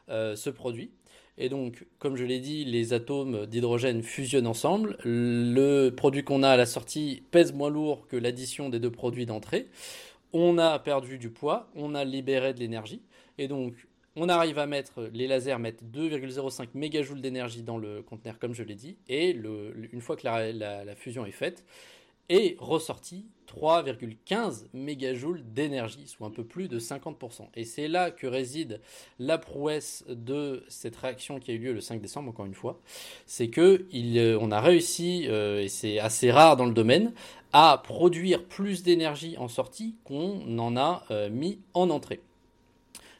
euh, 0.08 0.34
se 0.34 0.50
produit. 0.50 0.90
Et 1.38 1.48
donc, 1.48 1.86
comme 2.00 2.16
je 2.16 2.24
l'ai 2.24 2.40
dit, 2.40 2.64
les 2.64 2.92
atomes 2.92 3.46
d'hydrogène 3.46 4.02
fusionnent 4.02 4.48
ensemble. 4.48 4.96
Le 5.04 5.90
produit 5.90 6.24
qu'on 6.24 6.42
a 6.42 6.48
à 6.48 6.56
la 6.56 6.66
sortie 6.66 7.22
pèse 7.30 7.52
moins 7.52 7.70
lourd 7.70 8.08
que 8.08 8.16
l'addition 8.16 8.70
des 8.70 8.80
deux 8.80 8.90
produits 8.90 9.24
d'entrée. 9.24 9.68
On 10.32 10.58
a 10.58 10.80
perdu 10.80 11.16
du 11.16 11.30
poids, 11.30 11.70
on 11.76 11.94
a 11.94 12.02
libéré 12.04 12.52
de 12.52 12.58
l'énergie, 12.58 13.02
et 13.38 13.46
donc 13.46 13.86
on 14.16 14.28
arrive 14.28 14.58
à 14.58 14.66
mettre, 14.66 15.08
les 15.12 15.28
lasers 15.28 15.58
mettent 15.60 15.84
2,05 15.84 16.70
mégajoules 16.74 17.20
d'énergie 17.20 17.62
dans 17.62 17.78
le 17.78 18.02
conteneur, 18.02 18.40
comme 18.40 18.52
je 18.52 18.64
l'ai 18.64 18.74
dit, 18.74 18.96
et 19.08 19.30
une 19.30 20.00
fois 20.00 20.16
que 20.16 20.26
la, 20.26 20.96
fusion 20.96 21.24
est 21.24 21.30
faite, 21.30 21.64
est 22.28 22.56
ressorti 22.58 23.26
3,15 23.56 24.66
mégajoules 24.72 25.42
d'énergie, 25.52 26.06
soit 26.06 26.26
un 26.26 26.30
peu 26.30 26.44
plus 26.44 26.68
de 26.68 26.78
50%. 26.78 27.48
Et 27.54 27.64
c'est 27.64 27.88
là 27.88 28.10
que 28.10 28.26
réside 28.26 28.80
la 29.18 29.38
prouesse 29.38 30.04
de 30.08 30.64
cette 30.68 30.96
réaction 30.96 31.38
qui 31.38 31.50
a 31.50 31.54
eu 31.54 31.58
lieu 31.58 31.72
le 31.72 31.80
5 31.80 32.00
décembre, 32.00 32.30
encore 32.30 32.46
une 32.46 32.54
fois. 32.54 32.80
C'est 33.26 33.48
que 33.48 33.86
euh, 33.94 34.38
on 34.40 34.50
a 34.50 34.60
réussi, 34.60 35.26
euh, 35.28 35.62
et 35.62 35.68
c'est 35.68 35.98
assez 35.98 36.30
rare 36.30 36.56
dans 36.56 36.66
le 36.66 36.72
domaine, 36.72 37.12
à 37.52 37.80
produire 37.84 38.44
plus 38.44 38.82
d'énergie 38.82 39.36
en 39.36 39.48
sortie 39.48 39.96
qu'on 40.04 40.58
en 40.58 40.76
a 40.76 41.04
euh, 41.10 41.28
mis 41.28 41.60
en 41.74 41.90
entrée. 41.90 42.20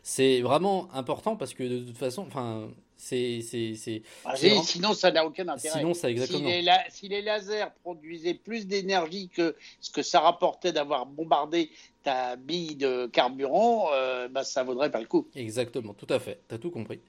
C'est 0.03 0.41
vraiment 0.41 0.89
important 0.95 1.37
parce 1.37 1.55
que 1.55 1.63
de 1.63 1.79
toute 1.81 1.99
façon, 1.99 2.25
enfin, 2.27 2.69
c'est, 3.03 3.41
c'est, 3.43 4.03
ah, 4.25 4.37
sinon, 4.37 4.95
ça 4.95 5.11
n'a 5.11 5.27
aucun 5.27 5.49
intérêt. 5.49 5.79
Sinon, 5.81 5.93
ça 5.93 6.09
exactement. 6.09 6.49
Si 6.89 7.09
les, 7.09 7.21
lasers 7.21 7.67
produisaient 7.83 8.35
plus 8.35 8.69
d'énergie 8.69 9.29
que 9.29 9.57
ce 9.81 9.91
que 9.91 10.03
ça 10.03 10.21
rapportait 10.21 10.73
d'avoir 10.73 11.05
bombardé 11.05 11.69
ta 12.03 12.37
bille 12.37 12.77
de 12.77 13.07
carburant, 13.07 13.89
euh, 13.93 14.29
bah, 14.29 14.45
ça 14.45 14.63
vaudrait 14.65 14.91
pas 14.91 15.01
le 15.01 15.07
coup. 15.07 15.29
Exactement, 15.35 15.95
tout 15.95 16.07
à 16.11 16.19
fait. 16.19 16.41
Tu 16.49 16.55
as 16.55 16.59
tout 16.59 16.71
compris. 16.71 17.01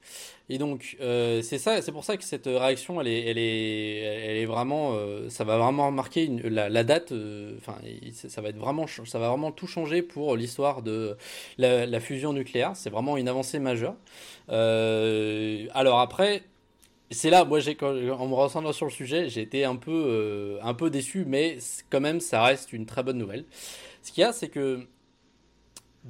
Et 0.48 0.58
donc, 0.58 0.96
euh, 1.00 1.42
c'est 1.42 1.58
ça, 1.58 1.82
c'est 1.82 1.92
pour 1.92 2.04
ça 2.04 2.16
que 2.16 2.24
cette 2.24 2.46
réaction, 2.46 3.00
elle 3.00 3.08
est, 3.08 3.26
elle 3.26 3.38
est, 3.38 3.98
elle 3.98 4.36
est 4.36 4.46
vraiment, 4.46 4.92
euh, 4.94 5.28
ça 5.30 5.44
va 5.44 5.58
vraiment 5.58 5.90
marquer 5.90 6.26
la, 6.26 6.84
date. 6.84 7.12
Enfin, 7.58 7.76
ça 8.12 8.40
va 8.40 8.48
être 8.50 8.58
vraiment, 8.58 8.86
ça 8.86 9.18
va 9.18 9.28
vraiment 9.28 9.52
tout 9.52 9.66
changer 9.66 10.02
pour 10.02 10.36
l'histoire 10.36 10.82
de 10.82 11.16
la, 11.58 12.00
fusion 12.00 12.32
nucléaire. 12.32 12.72
C'est 12.74 12.90
vraiment 12.90 13.16
une 13.16 13.28
avancée 13.28 13.58
majeure. 13.58 13.96
alors 14.48 16.00
après. 16.00 16.42
C'est 17.10 17.30
là, 17.30 17.44
moi, 17.44 17.60
en 17.60 18.26
me 18.26 18.34
renseignant 18.34 18.72
sur 18.72 18.86
le 18.86 18.90
sujet, 18.90 19.28
j'ai 19.28 19.42
été 19.42 19.64
un 19.64 19.76
peu, 19.76 20.58
un 20.62 20.74
peu 20.74 20.90
déçu, 20.90 21.24
mais 21.28 21.58
quand 21.90 22.00
même, 22.00 22.18
ça 22.18 22.42
reste 22.42 22.72
une 22.72 22.86
très 22.86 23.02
bonne 23.04 23.18
nouvelle. 23.18 23.44
Ce 24.04 24.12
qu'il 24.12 24.20
y 24.20 24.24
a, 24.24 24.34
c'est 24.34 24.50
que 24.50 24.86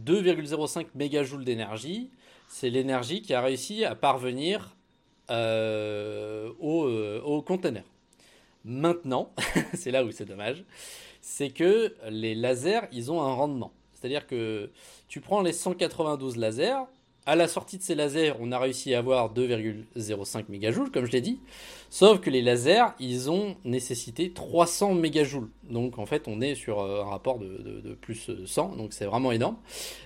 2,05 0.05 0.89
mégajoules 0.97 1.45
d'énergie, 1.45 2.11
c'est 2.49 2.69
l'énergie 2.69 3.23
qui 3.23 3.33
a 3.35 3.41
réussi 3.41 3.85
à 3.85 3.95
parvenir 3.95 4.75
euh, 5.31 6.53
au, 6.59 6.87
euh, 6.87 7.23
au, 7.23 7.41
conteneur. 7.41 7.85
Maintenant, 8.65 9.33
c'est 9.75 9.93
là 9.93 10.05
où 10.05 10.11
c'est 10.11 10.25
dommage, 10.25 10.65
c'est 11.21 11.51
que 11.51 11.95
les 12.11 12.35
lasers, 12.35 12.89
ils 12.91 13.13
ont 13.13 13.23
un 13.23 13.33
rendement. 13.33 13.73
C'est-à-dire 13.93 14.27
que 14.27 14.73
tu 15.07 15.21
prends 15.21 15.41
les 15.41 15.53
192 15.53 16.37
lasers, 16.37 16.83
à 17.27 17.37
la 17.37 17.49
sortie 17.49 17.79
de 17.79 17.83
ces 17.83 17.95
lasers, 17.95 18.35
on 18.39 18.53
a 18.53 18.59
réussi 18.59 18.95
à 18.95 18.99
avoir 18.99 19.33
2,05 19.33 20.45
mégajoules, 20.49 20.91
comme 20.91 21.07
je 21.07 21.13
l'ai 21.13 21.23
dit. 21.23 21.41
Sauf 21.89 22.21
que 22.21 22.29
les 22.29 22.43
lasers, 22.43 22.93
ils 22.99 23.31
ont 23.31 23.57
nécessité 23.65 24.33
300 24.33 24.95
mégajoules. 24.95 25.49
Donc 25.71 25.99
en 25.99 26.07
fait, 26.07 26.27
on 26.27 26.41
est 26.41 26.55
sur 26.55 26.81
euh, 26.81 27.03
un 27.03 27.07
rapport 27.07 27.39
de, 27.39 27.95
plus 28.01 28.31
100, 28.45 28.77
donc 28.77 28.93
c'est 28.93 29.07
vraiment 29.07 29.33
énorme. 29.33 29.57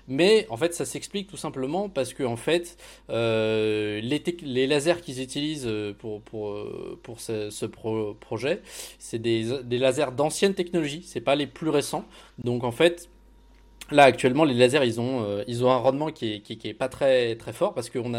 Mais 0.06 0.46
en 0.50 0.56
fait, 0.56 0.74
ça 0.74 0.84
s'explique 0.84 1.28
tout 1.28 1.36
simplement 1.36 1.88
parce 1.88 2.14
que 2.14 2.22
en 2.22 2.36
fait, 2.36 2.76
euh, 3.10 4.00
les, 4.00 4.66
lasers 4.66 5.00
qu'ils 5.00 5.20
utilisent 5.20 5.66
euh, 5.66 5.94
pour 5.94 6.22
ce, 7.20 7.66
projet, 8.20 8.60
c'est 8.98 9.18
des, 9.18 9.62
des 9.64 9.78
lasers 9.78 10.12
d'ancienne 10.16 10.54
technologie, 10.54 11.02
c'est 11.04 11.20
pas 11.20 11.34
les 11.34 11.46
plus 11.46 11.70
récents. 11.70 12.04
Donc 12.44 12.64
en 12.64 12.72
fait, 12.72 13.08
Là, 13.90 14.04
actuellement, 14.04 14.44
les 14.44 14.54
lasers, 14.54 14.84
ils 14.84 15.00
ont, 15.00 15.24
euh, 15.24 15.44
ils 15.46 15.64
ont 15.64 15.70
un 15.70 15.76
rendement 15.76 16.10
qui 16.10 16.42
est, 16.64 16.74
pas 16.74 16.88
très, 16.88 17.36
très 17.36 17.52
fort 17.52 17.72
parce 17.72 17.88
qu'on 17.88 18.12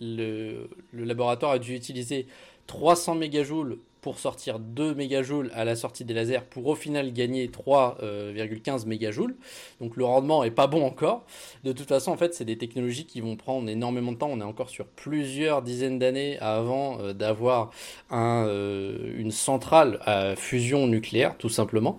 le 0.00 0.68
laboratoire 0.92 1.52
a 1.52 1.58
dû 1.58 1.74
utiliser 1.74 2.26
300 2.68 3.16
mégajoules 3.16 3.78
pour 4.06 4.20
sortir 4.20 4.60
2 4.60 4.94
mégajoules 4.94 5.50
à 5.52 5.64
la 5.64 5.74
sortie 5.74 6.04
des 6.04 6.14
lasers 6.14 6.44
pour 6.48 6.68
au 6.68 6.76
final 6.76 7.12
gagner 7.12 7.48
3,15 7.48 7.98
euh, 8.04 8.86
mégajoules. 8.86 9.34
Donc 9.80 9.96
le 9.96 10.04
rendement 10.04 10.44
est 10.44 10.52
pas 10.52 10.68
bon 10.68 10.86
encore. 10.86 11.24
De 11.64 11.72
toute 11.72 11.88
façon, 11.88 12.12
en 12.12 12.16
fait, 12.16 12.32
c'est 12.32 12.44
des 12.44 12.56
technologies 12.56 13.04
qui 13.04 13.20
vont 13.20 13.34
prendre 13.34 13.68
énormément 13.68 14.12
de 14.12 14.16
temps. 14.16 14.28
On 14.30 14.40
est 14.40 14.44
encore 14.44 14.70
sur 14.70 14.86
plusieurs 14.86 15.60
dizaines 15.60 15.98
d'années 15.98 16.38
avant 16.38 17.00
euh, 17.00 17.14
d'avoir 17.14 17.72
un, 18.10 18.46
euh, 18.46 19.12
une 19.16 19.32
centrale 19.32 19.98
à 20.02 20.36
fusion 20.36 20.86
nucléaire, 20.86 21.34
tout 21.36 21.48
simplement. 21.48 21.98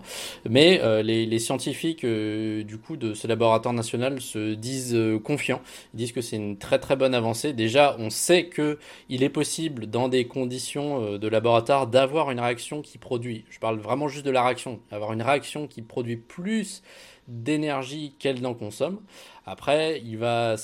Mais 0.50 0.82
les, 1.04 1.26
les, 1.26 1.40
scientifiques 1.40 2.06
du 2.06 2.78
coup 2.78 2.96
de 2.96 3.14
ce 3.16 3.28
laboratoire 3.28 3.74
national 3.74 4.22
se 4.22 4.54
disent 4.54 4.98
confiants. 5.26 5.62
Ils 5.94 5.98
disent 5.98 6.14
que 6.14 6.22
c'est 6.22 6.38
une 6.38 6.58
très 6.58 6.80
très 6.80 6.96
bonne 6.96 7.14
avancée. 7.14 7.52
Déjà, 7.52 7.98
on 8.00 8.10
sait 8.10 8.46
que 8.46 8.80
il 9.10 9.24
est 9.24 9.30
possible 9.30 9.88
dans 9.88 10.08
des 10.08 10.26
conditions 10.26 11.18
de 11.18 11.28
laboratoire 11.28 11.88
d'avoir 11.98 12.30
une 12.30 12.40
réaction 12.40 12.84
qui 12.84 13.00
produit, 13.00 13.44
je 13.50 13.58
parle 13.58 13.80
vraiment 13.80 14.08
juste 14.08 14.24
de 14.24 14.30
la 14.30 14.44
réaction, 14.44 14.80
avoir 14.92 15.14
une 15.14 15.24
réaction 15.24 15.66
qui 15.66 15.82
produit 15.82 16.16
plus 16.16 16.84
d'énergie 17.28 18.14
qu'elle 18.20 18.40
n'en 18.40 18.54
consomme. 18.54 19.00
Après, 19.48 20.00
il 20.06 20.16
va 20.20 20.58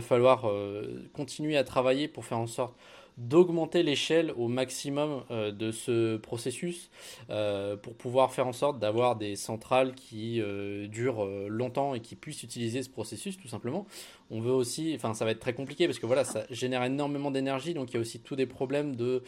falloir 0.00 0.48
euh, 0.48 1.10
continuer 1.12 1.58
à 1.58 1.64
travailler 1.64 2.08
pour 2.08 2.24
faire 2.24 2.38
en 2.38 2.46
sorte 2.46 2.74
d'augmenter 3.18 3.82
l'échelle 3.82 4.32
au 4.36 4.48
maximum 4.48 5.22
euh, 5.30 5.52
de 5.52 5.70
ce 5.70 6.16
processus 6.16 6.90
euh, 7.30 7.76
pour 7.76 7.94
pouvoir 7.94 8.32
faire 8.32 8.46
en 8.46 8.52
sorte 8.52 8.78
d'avoir 8.78 9.16
des 9.16 9.36
centrales 9.36 9.94
qui 9.94 10.40
euh, 10.40 10.86
durent 10.86 11.26
longtemps 11.48 11.94
et 11.94 12.00
qui 12.00 12.16
puissent 12.16 12.42
utiliser 12.42 12.82
ce 12.82 12.88
processus 12.88 13.36
tout 13.36 13.48
simplement. 13.48 13.86
On 14.30 14.40
veut 14.40 14.52
aussi, 14.52 14.92
enfin 14.96 15.12
ça 15.12 15.26
va 15.26 15.32
être 15.32 15.40
très 15.40 15.52
compliqué 15.52 15.86
parce 15.86 15.98
que 15.98 16.06
voilà, 16.06 16.24
ça 16.24 16.44
génère 16.50 16.82
énormément 16.84 17.30
d'énergie, 17.30 17.74
donc 17.74 17.90
il 17.90 17.94
y 17.94 17.96
a 17.98 18.00
aussi 18.00 18.20
tous 18.20 18.34
des 18.34 18.46
problèmes 18.46 18.96
de 18.96 19.22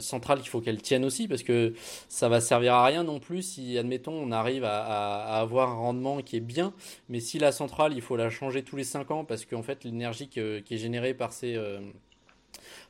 centrales 0.00 0.40
qu'il 0.40 0.48
faut 0.48 0.60
qu'elles 0.60 0.82
tiennent 0.82 1.04
aussi 1.04 1.28
parce 1.28 1.42
que 1.42 1.74
ça 2.08 2.28
va 2.28 2.40
servir 2.40 2.74
à 2.74 2.84
rien 2.84 3.04
non 3.04 3.20
plus 3.20 3.42
si 3.42 3.78
admettons 3.78 4.12
on 4.12 4.32
arrive 4.32 4.64
à, 4.64 5.38
avoir 5.38 5.70
un 5.70 5.74
rendement 5.74 6.20
qui 6.22 6.36
est 6.36 6.40
bien, 6.40 6.72
mais 7.08 7.20
si 7.20 7.38
la 7.38 7.52
centrale 7.52 7.92
il 7.94 8.02
faut 8.02 8.16
la 8.16 8.30
changer 8.30 8.64
tous 8.64 8.76
les 8.76 8.84
5 8.84 9.10
ans 9.12 9.24
parce 9.24 9.44
qu'en 9.44 9.62
fait 9.62 9.84
l'énergie 9.84 10.28
qui 10.28 10.40
est 10.40 10.76
générée 10.76 11.14
par 11.14 11.32
ces 11.32 11.56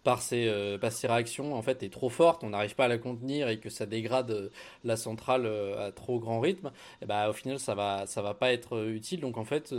par 0.05 0.23
ces, 0.23 0.47
euh, 0.47 0.79
par 0.79 0.93
réactions 0.93 1.55
en 1.55 1.63
fait 1.63 1.83
est 1.83 1.93
trop 1.93 2.09
forte, 2.09 2.45
on 2.45 2.51
n'arrive 2.51 2.75
pas 2.75 2.87
à 2.87 2.89
la 2.89 2.99
contenir 2.99 3.49
et 3.49 3.59
que 3.59 3.71
ça 3.71 3.87
dégrade 3.87 4.31
euh, 4.31 4.49
la 4.85 4.97
centrale 4.97 5.45
euh, 5.47 5.89
à 5.89 5.93
trop 5.93 6.19
grand 6.19 6.41
rythme, 6.41 6.69
et 6.69 6.71
eh 7.03 7.07
ben, 7.07 7.29
au 7.29 7.33
final 7.33 7.59
ça 7.59 7.75
va 7.75 8.07
ça 8.07 8.23
va 8.23 8.35
pas 8.35 8.53
être 8.53 8.89
utile. 8.89 9.21
Donc 9.21 9.37
en 9.37 9.45
fait 9.45 9.75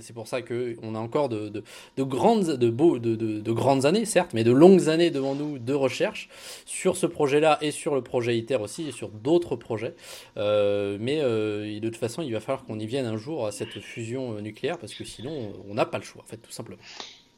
c'est 0.00 0.12
pour 0.12 0.28
ça 0.28 0.42
que 0.42 0.76
on 0.82 0.94
a 0.94 0.98
encore 0.98 1.28
de, 1.28 1.48
de, 1.48 1.62
de 1.96 2.02
grandes 2.02 2.56
de, 2.56 3.52
grandes 3.52 3.86
années 3.86 4.04
certes, 4.04 4.32
mais 4.34 4.44
de 4.44 4.52
longues 4.52 4.88
années 4.88 5.10
devant 5.10 5.34
nous 5.34 5.58
de 5.58 5.72
recherche 5.72 6.28
sur 6.64 6.96
ce 6.96 7.06
projet-là 7.06 7.58
et 7.62 7.70
sur 7.70 7.94
le 7.94 8.02
projet 8.02 8.36
ITER 8.36 8.56
aussi 8.56 8.88
et 8.88 8.92
sur 8.92 9.08
d'autres 9.08 9.56
projets. 9.56 9.94
mais 10.36 11.20
de 11.20 11.80
toute 11.88 11.96
façon 11.96 12.22
il 12.22 12.32
va 12.32 12.40
falloir 12.40 12.64
qu'on 12.64 12.78
y 12.78 12.86
vienne 12.86 13.06
un 13.06 13.16
jour 13.16 13.46
à 13.46 13.52
cette 13.52 13.80
fusion 13.80 14.40
nucléaire 14.40 14.78
parce 14.78 14.94
que 14.94 15.04
sinon 15.04 15.52
on 15.68 15.74
n'a 15.74 15.86
pas 15.86 15.98
le 15.98 16.04
choix 16.04 16.22
en 16.22 16.26
fait 16.26 16.38
tout 16.38 16.52
simplement. 16.52 16.78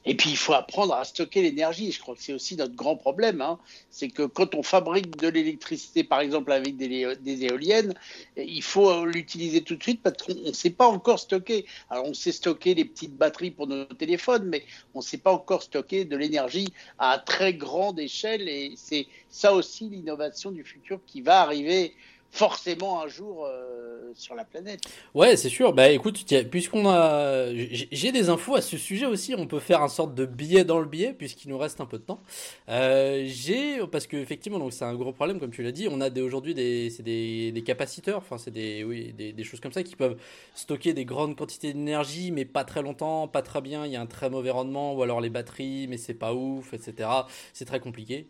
Et 0.09 0.15
puis, 0.15 0.31
il 0.31 0.39
faut 0.39 0.55
apprendre 0.55 0.95
à 0.95 1.05
stocker 1.05 1.43
l'énergie. 1.43 1.93
Je 1.93 2.01
crois 2.01 2.15
que 2.15 2.23
c'est 2.23 2.33
aussi 2.33 2.57
notre 2.57 2.75
grand 2.75 2.97
problème. 2.97 3.43
Hein. 3.43 3.59
C'est 3.91 4.09
que 4.09 4.23
quand 4.23 4.55
on 4.55 4.63
fabrique 4.63 5.19
de 5.19 5.29
l'électricité, 5.29 6.03
par 6.03 6.21
exemple 6.21 6.51
avec 6.51 6.79
des, 6.79 7.15
des, 7.21 7.45
éoliennes, 7.45 7.93
il 8.39 8.63
faut 8.63 9.05
l'utiliser 9.05 9.61
tout 9.61 9.77
de 9.77 9.83
suite 9.83 10.03
parce 10.03 10.17
qu'on 10.23 10.35
ne 10.35 10.53
sait 10.53 10.71
pas 10.71 10.87
encore 10.87 11.19
stocker. 11.19 11.67
Alors, 11.91 12.07
on 12.07 12.15
sait 12.15 12.33
stocker 12.33 12.75
les 12.75 12.87
petites 12.87 13.17
batteries 13.17 13.51
pour 13.51 13.67
nos 13.67 13.85
téléphones, 13.85 14.47
mais 14.47 14.65
on 14.95 15.01
ne 15.01 15.05
sait 15.05 15.19
pas 15.19 15.33
encore 15.33 15.63
stocker 15.63 16.07
de 16.07 16.17
l'énergie 16.17 16.73
à 16.99 17.19
très 17.19 17.53
grande 17.53 18.01
échelle. 18.01 18.49
Et 18.49 18.73
c'est 18.77 19.09
ça 19.29 19.53
aussi 19.53 19.91
l'innovation 19.91 20.51
du 20.51 20.65
futur 20.65 21.01
qui 21.07 21.21
va 21.21 21.43
arriver 21.43 21.95
forcément 22.31 23.03
un 23.03 23.09
jour 23.09 23.47
euh, 23.47 24.13
sur 24.15 24.35
la 24.35 24.45
planète. 24.45 24.83
Ouais, 25.15 25.37
c'est 25.37 25.49
sûr. 25.49 25.73
Bah 25.73 25.89
écoute, 25.91 26.25
puisqu'on 26.51 26.89
a, 26.89 27.53
j'ai 27.55 28.13
des 28.13 28.29
infos 28.29 28.55
à 28.55 28.61
ce 28.61 28.77
sujet 28.77 29.07
aussi. 29.07 29.35
On 29.37 29.47
peut 29.47 29.61
faire 29.61 29.83
un 29.83 29.89
sorte 29.89 30.15
de 30.15 30.27
billet 30.27 30.65
dans 30.65 30.79
le 30.79 30.87
billet 30.87 31.13
puisqu'il 31.13 31.49
nous 31.49 31.59
reste 31.59 31.81
un 31.81 31.87
peu 31.87 31.99
de 31.99 32.05
temps. 32.05 32.21
Euh, 32.69 33.25
j'ai 33.27 33.79
parce 33.91 34.07
que 34.07 34.17
effectivement, 34.17 34.59
donc 34.59 34.73
c'est 34.73 34.85
un 34.85 34.95
gros 34.95 35.13
problème 35.13 35.41
comme 35.41 35.51
tu 35.51 35.63
l'as 35.63 35.73
dit. 35.73 35.89
On 35.91 36.01
a 36.01 36.11
aujourd'hui 36.21 36.55
des, 36.55 36.91
des, 37.01 37.53
des, 37.53 37.63
capaciteurs. 37.63 38.19
Enfin, 38.19 38.39
c'est 38.39 38.51
des, 38.51 38.85
oui, 38.85 39.13
des, 39.13 39.33
des, 39.33 39.45
choses 39.45 39.61
comme 39.61 39.73
ça 39.73 39.83
qui 39.83 39.97
peuvent 39.97 40.17
stocker 40.55 40.93
des 40.93 41.05
grandes 41.05 41.37
quantités 41.37 41.73
d'énergie, 41.73 42.31
mais 42.31 42.45
pas 42.45 42.65
très 42.65 42.83
longtemps, 42.83 43.29
pas 43.29 43.43
très 43.43 43.61
bien. 43.61 43.87
Il 43.87 43.93
y 43.93 43.97
a 43.97 44.01
un 44.01 44.07
très 44.07 44.31
mauvais 44.31 44.51
rendement 44.51 44.95
ou 44.95 45.03
alors 45.03 45.21
les 45.21 45.31
batteries, 45.31 45.87
mais 45.89 45.97
c'est 45.97 46.15
pas 46.15 46.35
ouf, 46.35 46.75
etc. 46.75 47.09
C'est 47.53 47.65
très 47.65 47.81
compliqué. 47.81 48.27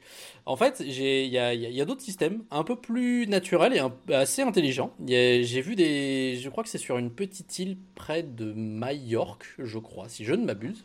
En 0.47 0.57
fait, 0.57 0.83
j'ai, 0.87 1.25
il 1.25 1.31
y 1.31 1.39
a, 1.39 1.55
y 1.55 1.81
a 1.81 1.85
d'autres 1.85 2.03
systèmes 2.03 2.45
un 2.51 2.65
peu 2.65 2.77
plus 2.77 3.27
naturels 3.27 3.75
et 3.75 3.79
un 3.79 3.88
assez 4.13 4.43
intelligent. 4.43 4.93
J'ai 5.07 5.61
vu 5.61 5.77
des. 5.77 6.39
Je 6.41 6.49
crois 6.49 6.65
que 6.65 6.71
c'est 6.71 6.79
sur 6.79 6.99
une 6.99 7.11
petite 7.11 7.59
île 7.59 7.77
près 7.95 8.23
de 8.23 8.53
Majorque, 8.53 9.47
je 9.59 9.79
crois, 9.79 10.09
si 10.09 10.25
je 10.25 10.35
ne 10.35 10.45
m'abuse. 10.45 10.85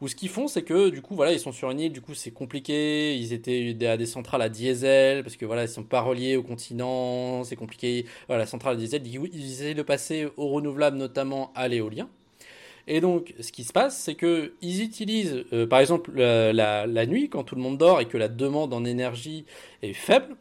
Où 0.00 0.06
ce 0.06 0.14
qu'ils 0.14 0.28
font, 0.28 0.46
c'est 0.46 0.62
que 0.62 0.90
du 0.90 1.02
coup, 1.02 1.16
voilà, 1.16 1.32
ils 1.32 1.40
sont 1.40 1.50
sur 1.50 1.70
une 1.70 1.80
île, 1.80 1.92
du 1.92 2.00
coup, 2.00 2.14
c'est 2.14 2.30
compliqué. 2.30 3.16
Ils 3.16 3.32
étaient 3.32 3.76
à 3.86 3.96
des 3.96 4.06
centrales 4.06 4.42
à 4.42 4.48
diesel, 4.48 5.24
parce 5.24 5.36
que 5.36 5.44
voilà, 5.44 5.64
ils 5.64 5.68
sont 5.68 5.82
pas 5.82 6.00
reliés 6.00 6.36
au 6.36 6.42
continent, 6.42 7.42
c'est 7.44 7.56
compliqué. 7.56 8.06
Voilà, 8.28 8.44
la 8.44 8.46
centrale 8.46 8.74
à 8.74 8.76
diesel, 8.76 9.02
ils 9.04 9.52
essaient 9.52 9.74
de 9.74 9.82
passer 9.82 10.28
au 10.36 10.48
renouvelable, 10.48 10.96
notamment 10.96 11.52
à 11.54 11.66
l'éolien. 11.66 12.08
Et 12.88 13.02
donc, 13.02 13.34
ce 13.38 13.52
qui 13.52 13.64
se 13.64 13.72
passe, 13.72 13.98
c'est 13.98 14.14
que 14.14 14.54
ils 14.62 14.82
utilisent, 14.82 15.44
euh, 15.52 15.66
par 15.66 15.80
exemple, 15.80 16.10
la, 16.14 17.06
nuit, 17.06 17.28
quand 17.28 17.44
tout 17.44 17.54
le 17.54 17.60
monde 17.60 17.76
dort 17.76 18.00
et 18.00 18.06
que 18.06 18.16
la 18.16 18.28
demande 18.28 18.72
en 18.72 18.84
énergie 18.86 19.44
est 19.82 19.92
faible, 19.92 20.36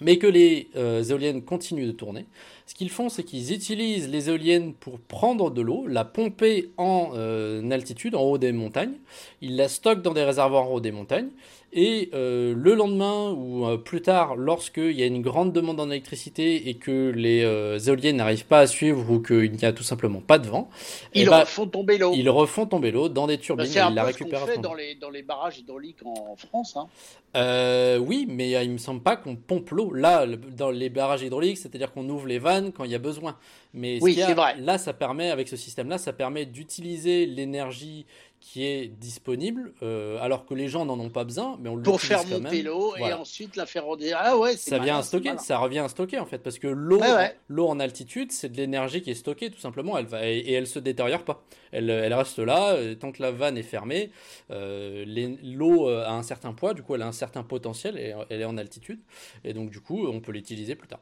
mais 0.00 0.18
que 0.18 0.26
les 0.26 0.68
euh, 0.76 1.02
éoliennes 1.02 1.42
continuent 1.42 1.86
de 1.86 1.92
tourner. 1.92 2.26
Ce 2.66 2.74
qu'ils 2.74 2.90
font, 2.90 3.08
c'est 3.08 3.24
qu'ils 3.24 3.52
utilisent 3.52 4.08
les 4.08 4.30
éoliennes 4.30 4.72
pour 4.72 4.98
prendre 4.98 5.50
de 5.50 5.60
l'eau, 5.60 5.86
la 5.86 6.04
pomper 6.04 6.70
en 6.78 7.10
euh, 7.14 7.70
altitude, 7.70 8.14
en 8.14 8.22
haut 8.22 8.38
des 8.38 8.52
montagnes. 8.52 8.94
Ils 9.42 9.56
la 9.56 9.68
stockent 9.68 10.02
dans 10.02 10.14
des 10.14 10.24
réservoirs 10.24 10.70
en 10.70 10.74
haut 10.74 10.80
des 10.80 10.92
montagnes. 10.92 11.28
Et 11.76 12.10
euh, 12.14 12.54
le 12.56 12.74
lendemain 12.74 13.32
ou 13.32 13.66
euh, 13.66 13.76
plus 13.76 14.00
tard, 14.00 14.36
lorsqu'il 14.36 14.92
y 14.92 15.02
a 15.02 15.06
une 15.06 15.22
grande 15.22 15.52
demande 15.52 15.80
en 15.80 15.90
électricité 15.90 16.68
et 16.68 16.74
que 16.74 17.10
les 17.10 17.42
euh, 17.42 17.80
éoliennes 17.80 18.18
n'arrivent 18.18 18.46
pas 18.46 18.60
à 18.60 18.68
suivre 18.68 19.10
ou 19.10 19.18
qu'il 19.18 19.50
n'y 19.50 19.64
a 19.64 19.72
tout 19.72 19.82
simplement 19.82 20.20
pas 20.20 20.38
de 20.38 20.46
vent, 20.46 20.70
ils 21.14 21.22
eh 21.22 21.24
ben, 21.26 21.40
refont 21.40 21.66
tomber 21.66 21.98
l'eau. 21.98 22.12
Ils 22.14 22.30
refont 22.30 22.66
tomber 22.66 22.92
l'eau 22.92 23.08
dans 23.08 23.26
des 23.26 23.38
turbines. 23.38 23.66
Bah, 23.66 23.70
c'est 23.72 23.92
la 23.92 24.04
récupèrent. 24.04 24.46
fait 24.46 24.58
dans 24.58 24.74
les, 24.74 24.94
dans 24.94 25.10
les 25.10 25.22
barrages 25.22 25.58
hydrauliques 25.58 25.98
en, 26.04 26.36
France. 26.36 26.76
Hein. 26.76 27.98
oui, 28.00 28.26
mais 28.28 28.52
il 28.64 28.70
me 28.70 28.78
semble 28.78 29.02
pas 29.02 29.16
qu'on 29.16 29.34
pompe 29.34 29.70
l'eau. 29.70 29.92
Là, 29.92 30.26
dans 30.56 30.70
les 30.70 30.90
barrages 30.90 31.22
hydrauliques, 31.22 31.58
c'est-à-dire 31.58 31.92
qu'on 31.92 32.08
ouvre 32.08 32.28
les 32.28 32.38
vannes 32.38 32.70
quand 32.70 32.84
il 32.84 32.92
y 32.92 32.96
a 32.96 33.00
besoin. 33.00 33.36
Mais 33.72 33.98
oui, 34.00 34.14
c'est 34.14 34.34
vrai. 34.34 34.54
Là, 34.60 34.78
ça 34.78 34.92
permet, 34.92 35.30
avec 35.30 35.48
ce 35.48 35.56
système-là, 35.56 35.98
ça 35.98 36.12
permet 36.12 36.46
d'utiliser 36.46 37.26
l'énergie 37.26 38.06
qui 38.44 38.66
est 38.66 38.88
disponible, 38.88 39.72
euh, 39.82 40.18
alors 40.20 40.44
que 40.44 40.52
les 40.52 40.68
gens 40.68 40.84
n'en 40.84 41.00
ont 41.00 41.08
pas 41.08 41.24
besoin, 41.24 41.56
mais 41.60 41.70
on 41.70 41.80
pour 41.80 41.98
faire 41.98 42.26
monter 42.26 42.62
l'eau 42.62 42.94
et 42.94 43.14
ensuite 43.14 43.56
la 43.56 43.64
faire 43.64 43.86
redescendre. 43.86 44.22
Ah 44.22 44.36
ouais, 44.36 44.58
ça 44.58 44.78
vient 44.78 44.98
à 44.98 45.02
stocker, 45.02 45.38
ça 45.38 45.56
revient 45.56 45.78
à 45.78 45.88
stocker 45.88 46.18
en 46.18 46.26
fait, 46.26 46.38
parce 46.38 46.58
que 46.58 46.66
l'eau, 46.66 47.00
l'eau 47.48 47.66
en 47.66 47.80
altitude, 47.80 48.32
c'est 48.32 48.50
de 48.50 48.58
l'énergie 48.58 49.00
qui 49.00 49.10
est 49.10 49.14
stockée 49.14 49.50
tout 49.50 49.58
simplement, 49.58 49.96
elle 49.96 50.04
va 50.04 50.28
et, 50.28 50.52
elle 50.52 50.66
se 50.66 50.78
détériore 50.78 51.24
pas, 51.24 51.42
elle, 51.72 51.88
elle 51.88 52.12
reste 52.12 52.38
là 52.38 52.76
tant 52.96 53.12
que 53.12 53.22
la 53.22 53.32
vanne 53.32 53.56
est 53.56 53.62
fermée. 53.62 54.10
Euh, 54.50 55.06
l'eau 55.42 55.88
a 55.88 56.12
un 56.12 56.22
certain 56.22 56.52
poids, 56.52 56.74
du 56.74 56.82
coup 56.82 56.94
elle 56.94 57.02
a 57.02 57.08
un 57.08 57.12
certain 57.12 57.44
potentiel 57.44 57.96
et 57.96 58.14
elle 58.28 58.42
est 58.42 58.44
en 58.44 58.58
altitude, 58.58 59.00
et 59.42 59.54
donc 59.54 59.70
du 59.70 59.80
coup 59.80 60.06
on 60.06 60.20
peut 60.20 60.32
l'utiliser 60.32 60.74
plus 60.74 60.88
tard. 60.88 61.00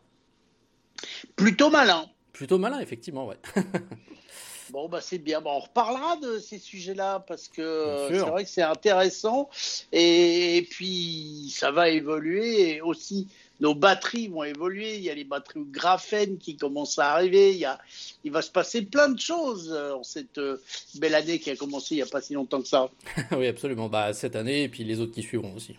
Plutôt 1.34 1.70
malin. 1.70 2.06
Plutôt 2.32 2.58
malin, 2.58 2.78
effectivement, 2.78 3.26
ouais. 3.26 3.36
Bon, 4.72 4.88
bah 4.88 5.02
c'est 5.02 5.18
bien. 5.18 5.42
On 5.44 5.58
reparlera 5.58 6.16
de 6.16 6.38
ces 6.38 6.58
sujets-là 6.58 7.22
parce 7.28 7.46
que 7.46 8.08
c'est 8.08 8.20
vrai 8.20 8.44
que 8.44 8.48
c'est 8.48 8.62
intéressant. 8.62 9.50
Et, 9.92 10.66
puis, 10.70 11.52
ça 11.54 11.70
va 11.70 11.90
évoluer. 11.90 12.76
Et 12.76 12.80
aussi, 12.80 13.28
nos 13.60 13.74
batteries 13.74 14.28
vont 14.28 14.44
évoluer. 14.44 14.96
Il 14.96 15.02
y 15.02 15.10
a 15.10 15.14
les 15.14 15.24
batteries 15.24 15.60
au 15.60 15.66
graphène 15.66 16.38
qui 16.38 16.56
commencent 16.56 16.98
à 16.98 17.12
arriver. 17.12 17.52
Il, 17.52 17.58
y 17.58 17.66
a, 17.66 17.78
il 18.24 18.32
va 18.32 18.40
se 18.40 18.50
passer 18.50 18.80
plein 18.80 19.10
de 19.10 19.20
choses 19.20 19.70
en 19.74 20.02
cette 20.02 20.38
euh, 20.38 20.56
belle 20.94 21.16
année 21.16 21.38
qui 21.38 21.50
a 21.50 21.56
commencé 21.56 21.94
il 21.94 21.98
n'y 21.98 22.02
a 22.02 22.06
pas 22.06 22.22
si 22.22 22.32
longtemps 22.32 22.62
que 22.62 22.68
ça. 22.68 22.88
oui, 23.32 23.48
absolument. 23.48 23.90
Bah, 23.90 24.14
cette 24.14 24.36
année 24.36 24.62
et 24.62 24.68
puis 24.70 24.84
les 24.84 25.00
autres 25.00 25.12
qui 25.12 25.22
suivront 25.22 25.54
aussi. 25.54 25.76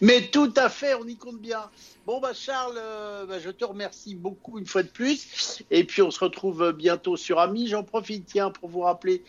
Mais 0.00 0.28
tout 0.28 0.52
à 0.56 0.68
fait, 0.68 0.94
on 0.94 1.06
y 1.06 1.16
compte 1.16 1.40
bien. 1.40 1.70
Bon, 2.06 2.20
bah 2.20 2.32
Charles, 2.34 2.78
euh, 2.78 3.26
bah, 3.26 3.38
je 3.38 3.50
te 3.50 3.64
remercie 3.64 4.14
beaucoup 4.14 4.58
une 4.58 4.66
fois 4.66 4.82
de 4.82 4.88
plus. 4.88 5.62
Et 5.70 5.84
puis, 5.84 6.02
on 6.02 6.10
se 6.10 6.20
retrouve 6.20 6.72
bientôt 6.72 7.16
sur 7.16 7.38
Ami. 7.38 7.68
J'en 7.68 7.84
profite, 7.84 8.26
tiens, 8.26 8.50
pour 8.50 8.68
vous 8.68 8.80
rappeler 8.80 9.24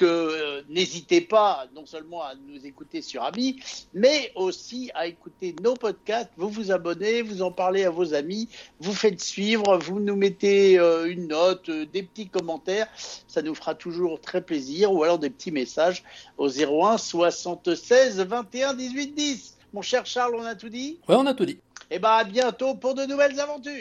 que 0.00 0.06
euh, 0.06 0.62
n'hésitez 0.70 1.20
pas 1.20 1.66
non 1.74 1.84
seulement 1.84 2.22
à 2.22 2.34
nous 2.34 2.64
écouter 2.64 3.02
sur 3.02 3.22
Ami, 3.22 3.60
mais 3.92 4.32
aussi 4.34 4.90
à 4.94 5.06
écouter 5.06 5.54
nos 5.62 5.74
podcasts. 5.74 6.30
Vous 6.38 6.48
vous 6.48 6.72
abonnez, 6.72 7.20
vous 7.20 7.42
en 7.42 7.52
parlez 7.52 7.84
à 7.84 7.90
vos 7.90 8.14
amis, 8.14 8.48
vous 8.80 8.94
faites 8.94 9.20
suivre, 9.20 9.76
vous 9.76 10.00
nous 10.00 10.16
mettez 10.16 10.78
euh, 10.78 11.04
une 11.04 11.28
note, 11.28 11.70
des 11.70 12.02
petits 12.02 12.28
commentaires. 12.28 12.88
Ça 13.28 13.42
nous 13.42 13.54
fera 13.54 13.74
toujours 13.74 14.18
très 14.22 14.40
plaisir. 14.40 14.90
Ou 14.90 15.04
alors 15.04 15.18
des 15.18 15.28
petits 15.28 15.52
messages 15.52 16.02
au 16.38 16.48
01 16.48 16.96
76 16.96 18.20
21 18.20 18.72
18 18.72 19.14
10. 19.14 19.59
Mon 19.72 19.82
cher 19.82 20.04
Charles, 20.06 20.34
on 20.34 20.44
a 20.44 20.54
tout 20.54 20.68
dit? 20.68 20.98
Ouais, 21.08 21.14
on 21.16 21.26
a 21.26 21.34
tout 21.34 21.46
dit. 21.46 21.60
Et 21.92 21.96
eh 21.96 21.98
bien, 21.98 22.10
à 22.10 22.24
bientôt 22.24 22.74
pour 22.74 22.94
de 22.94 23.04
nouvelles 23.04 23.38
aventures. 23.40 23.72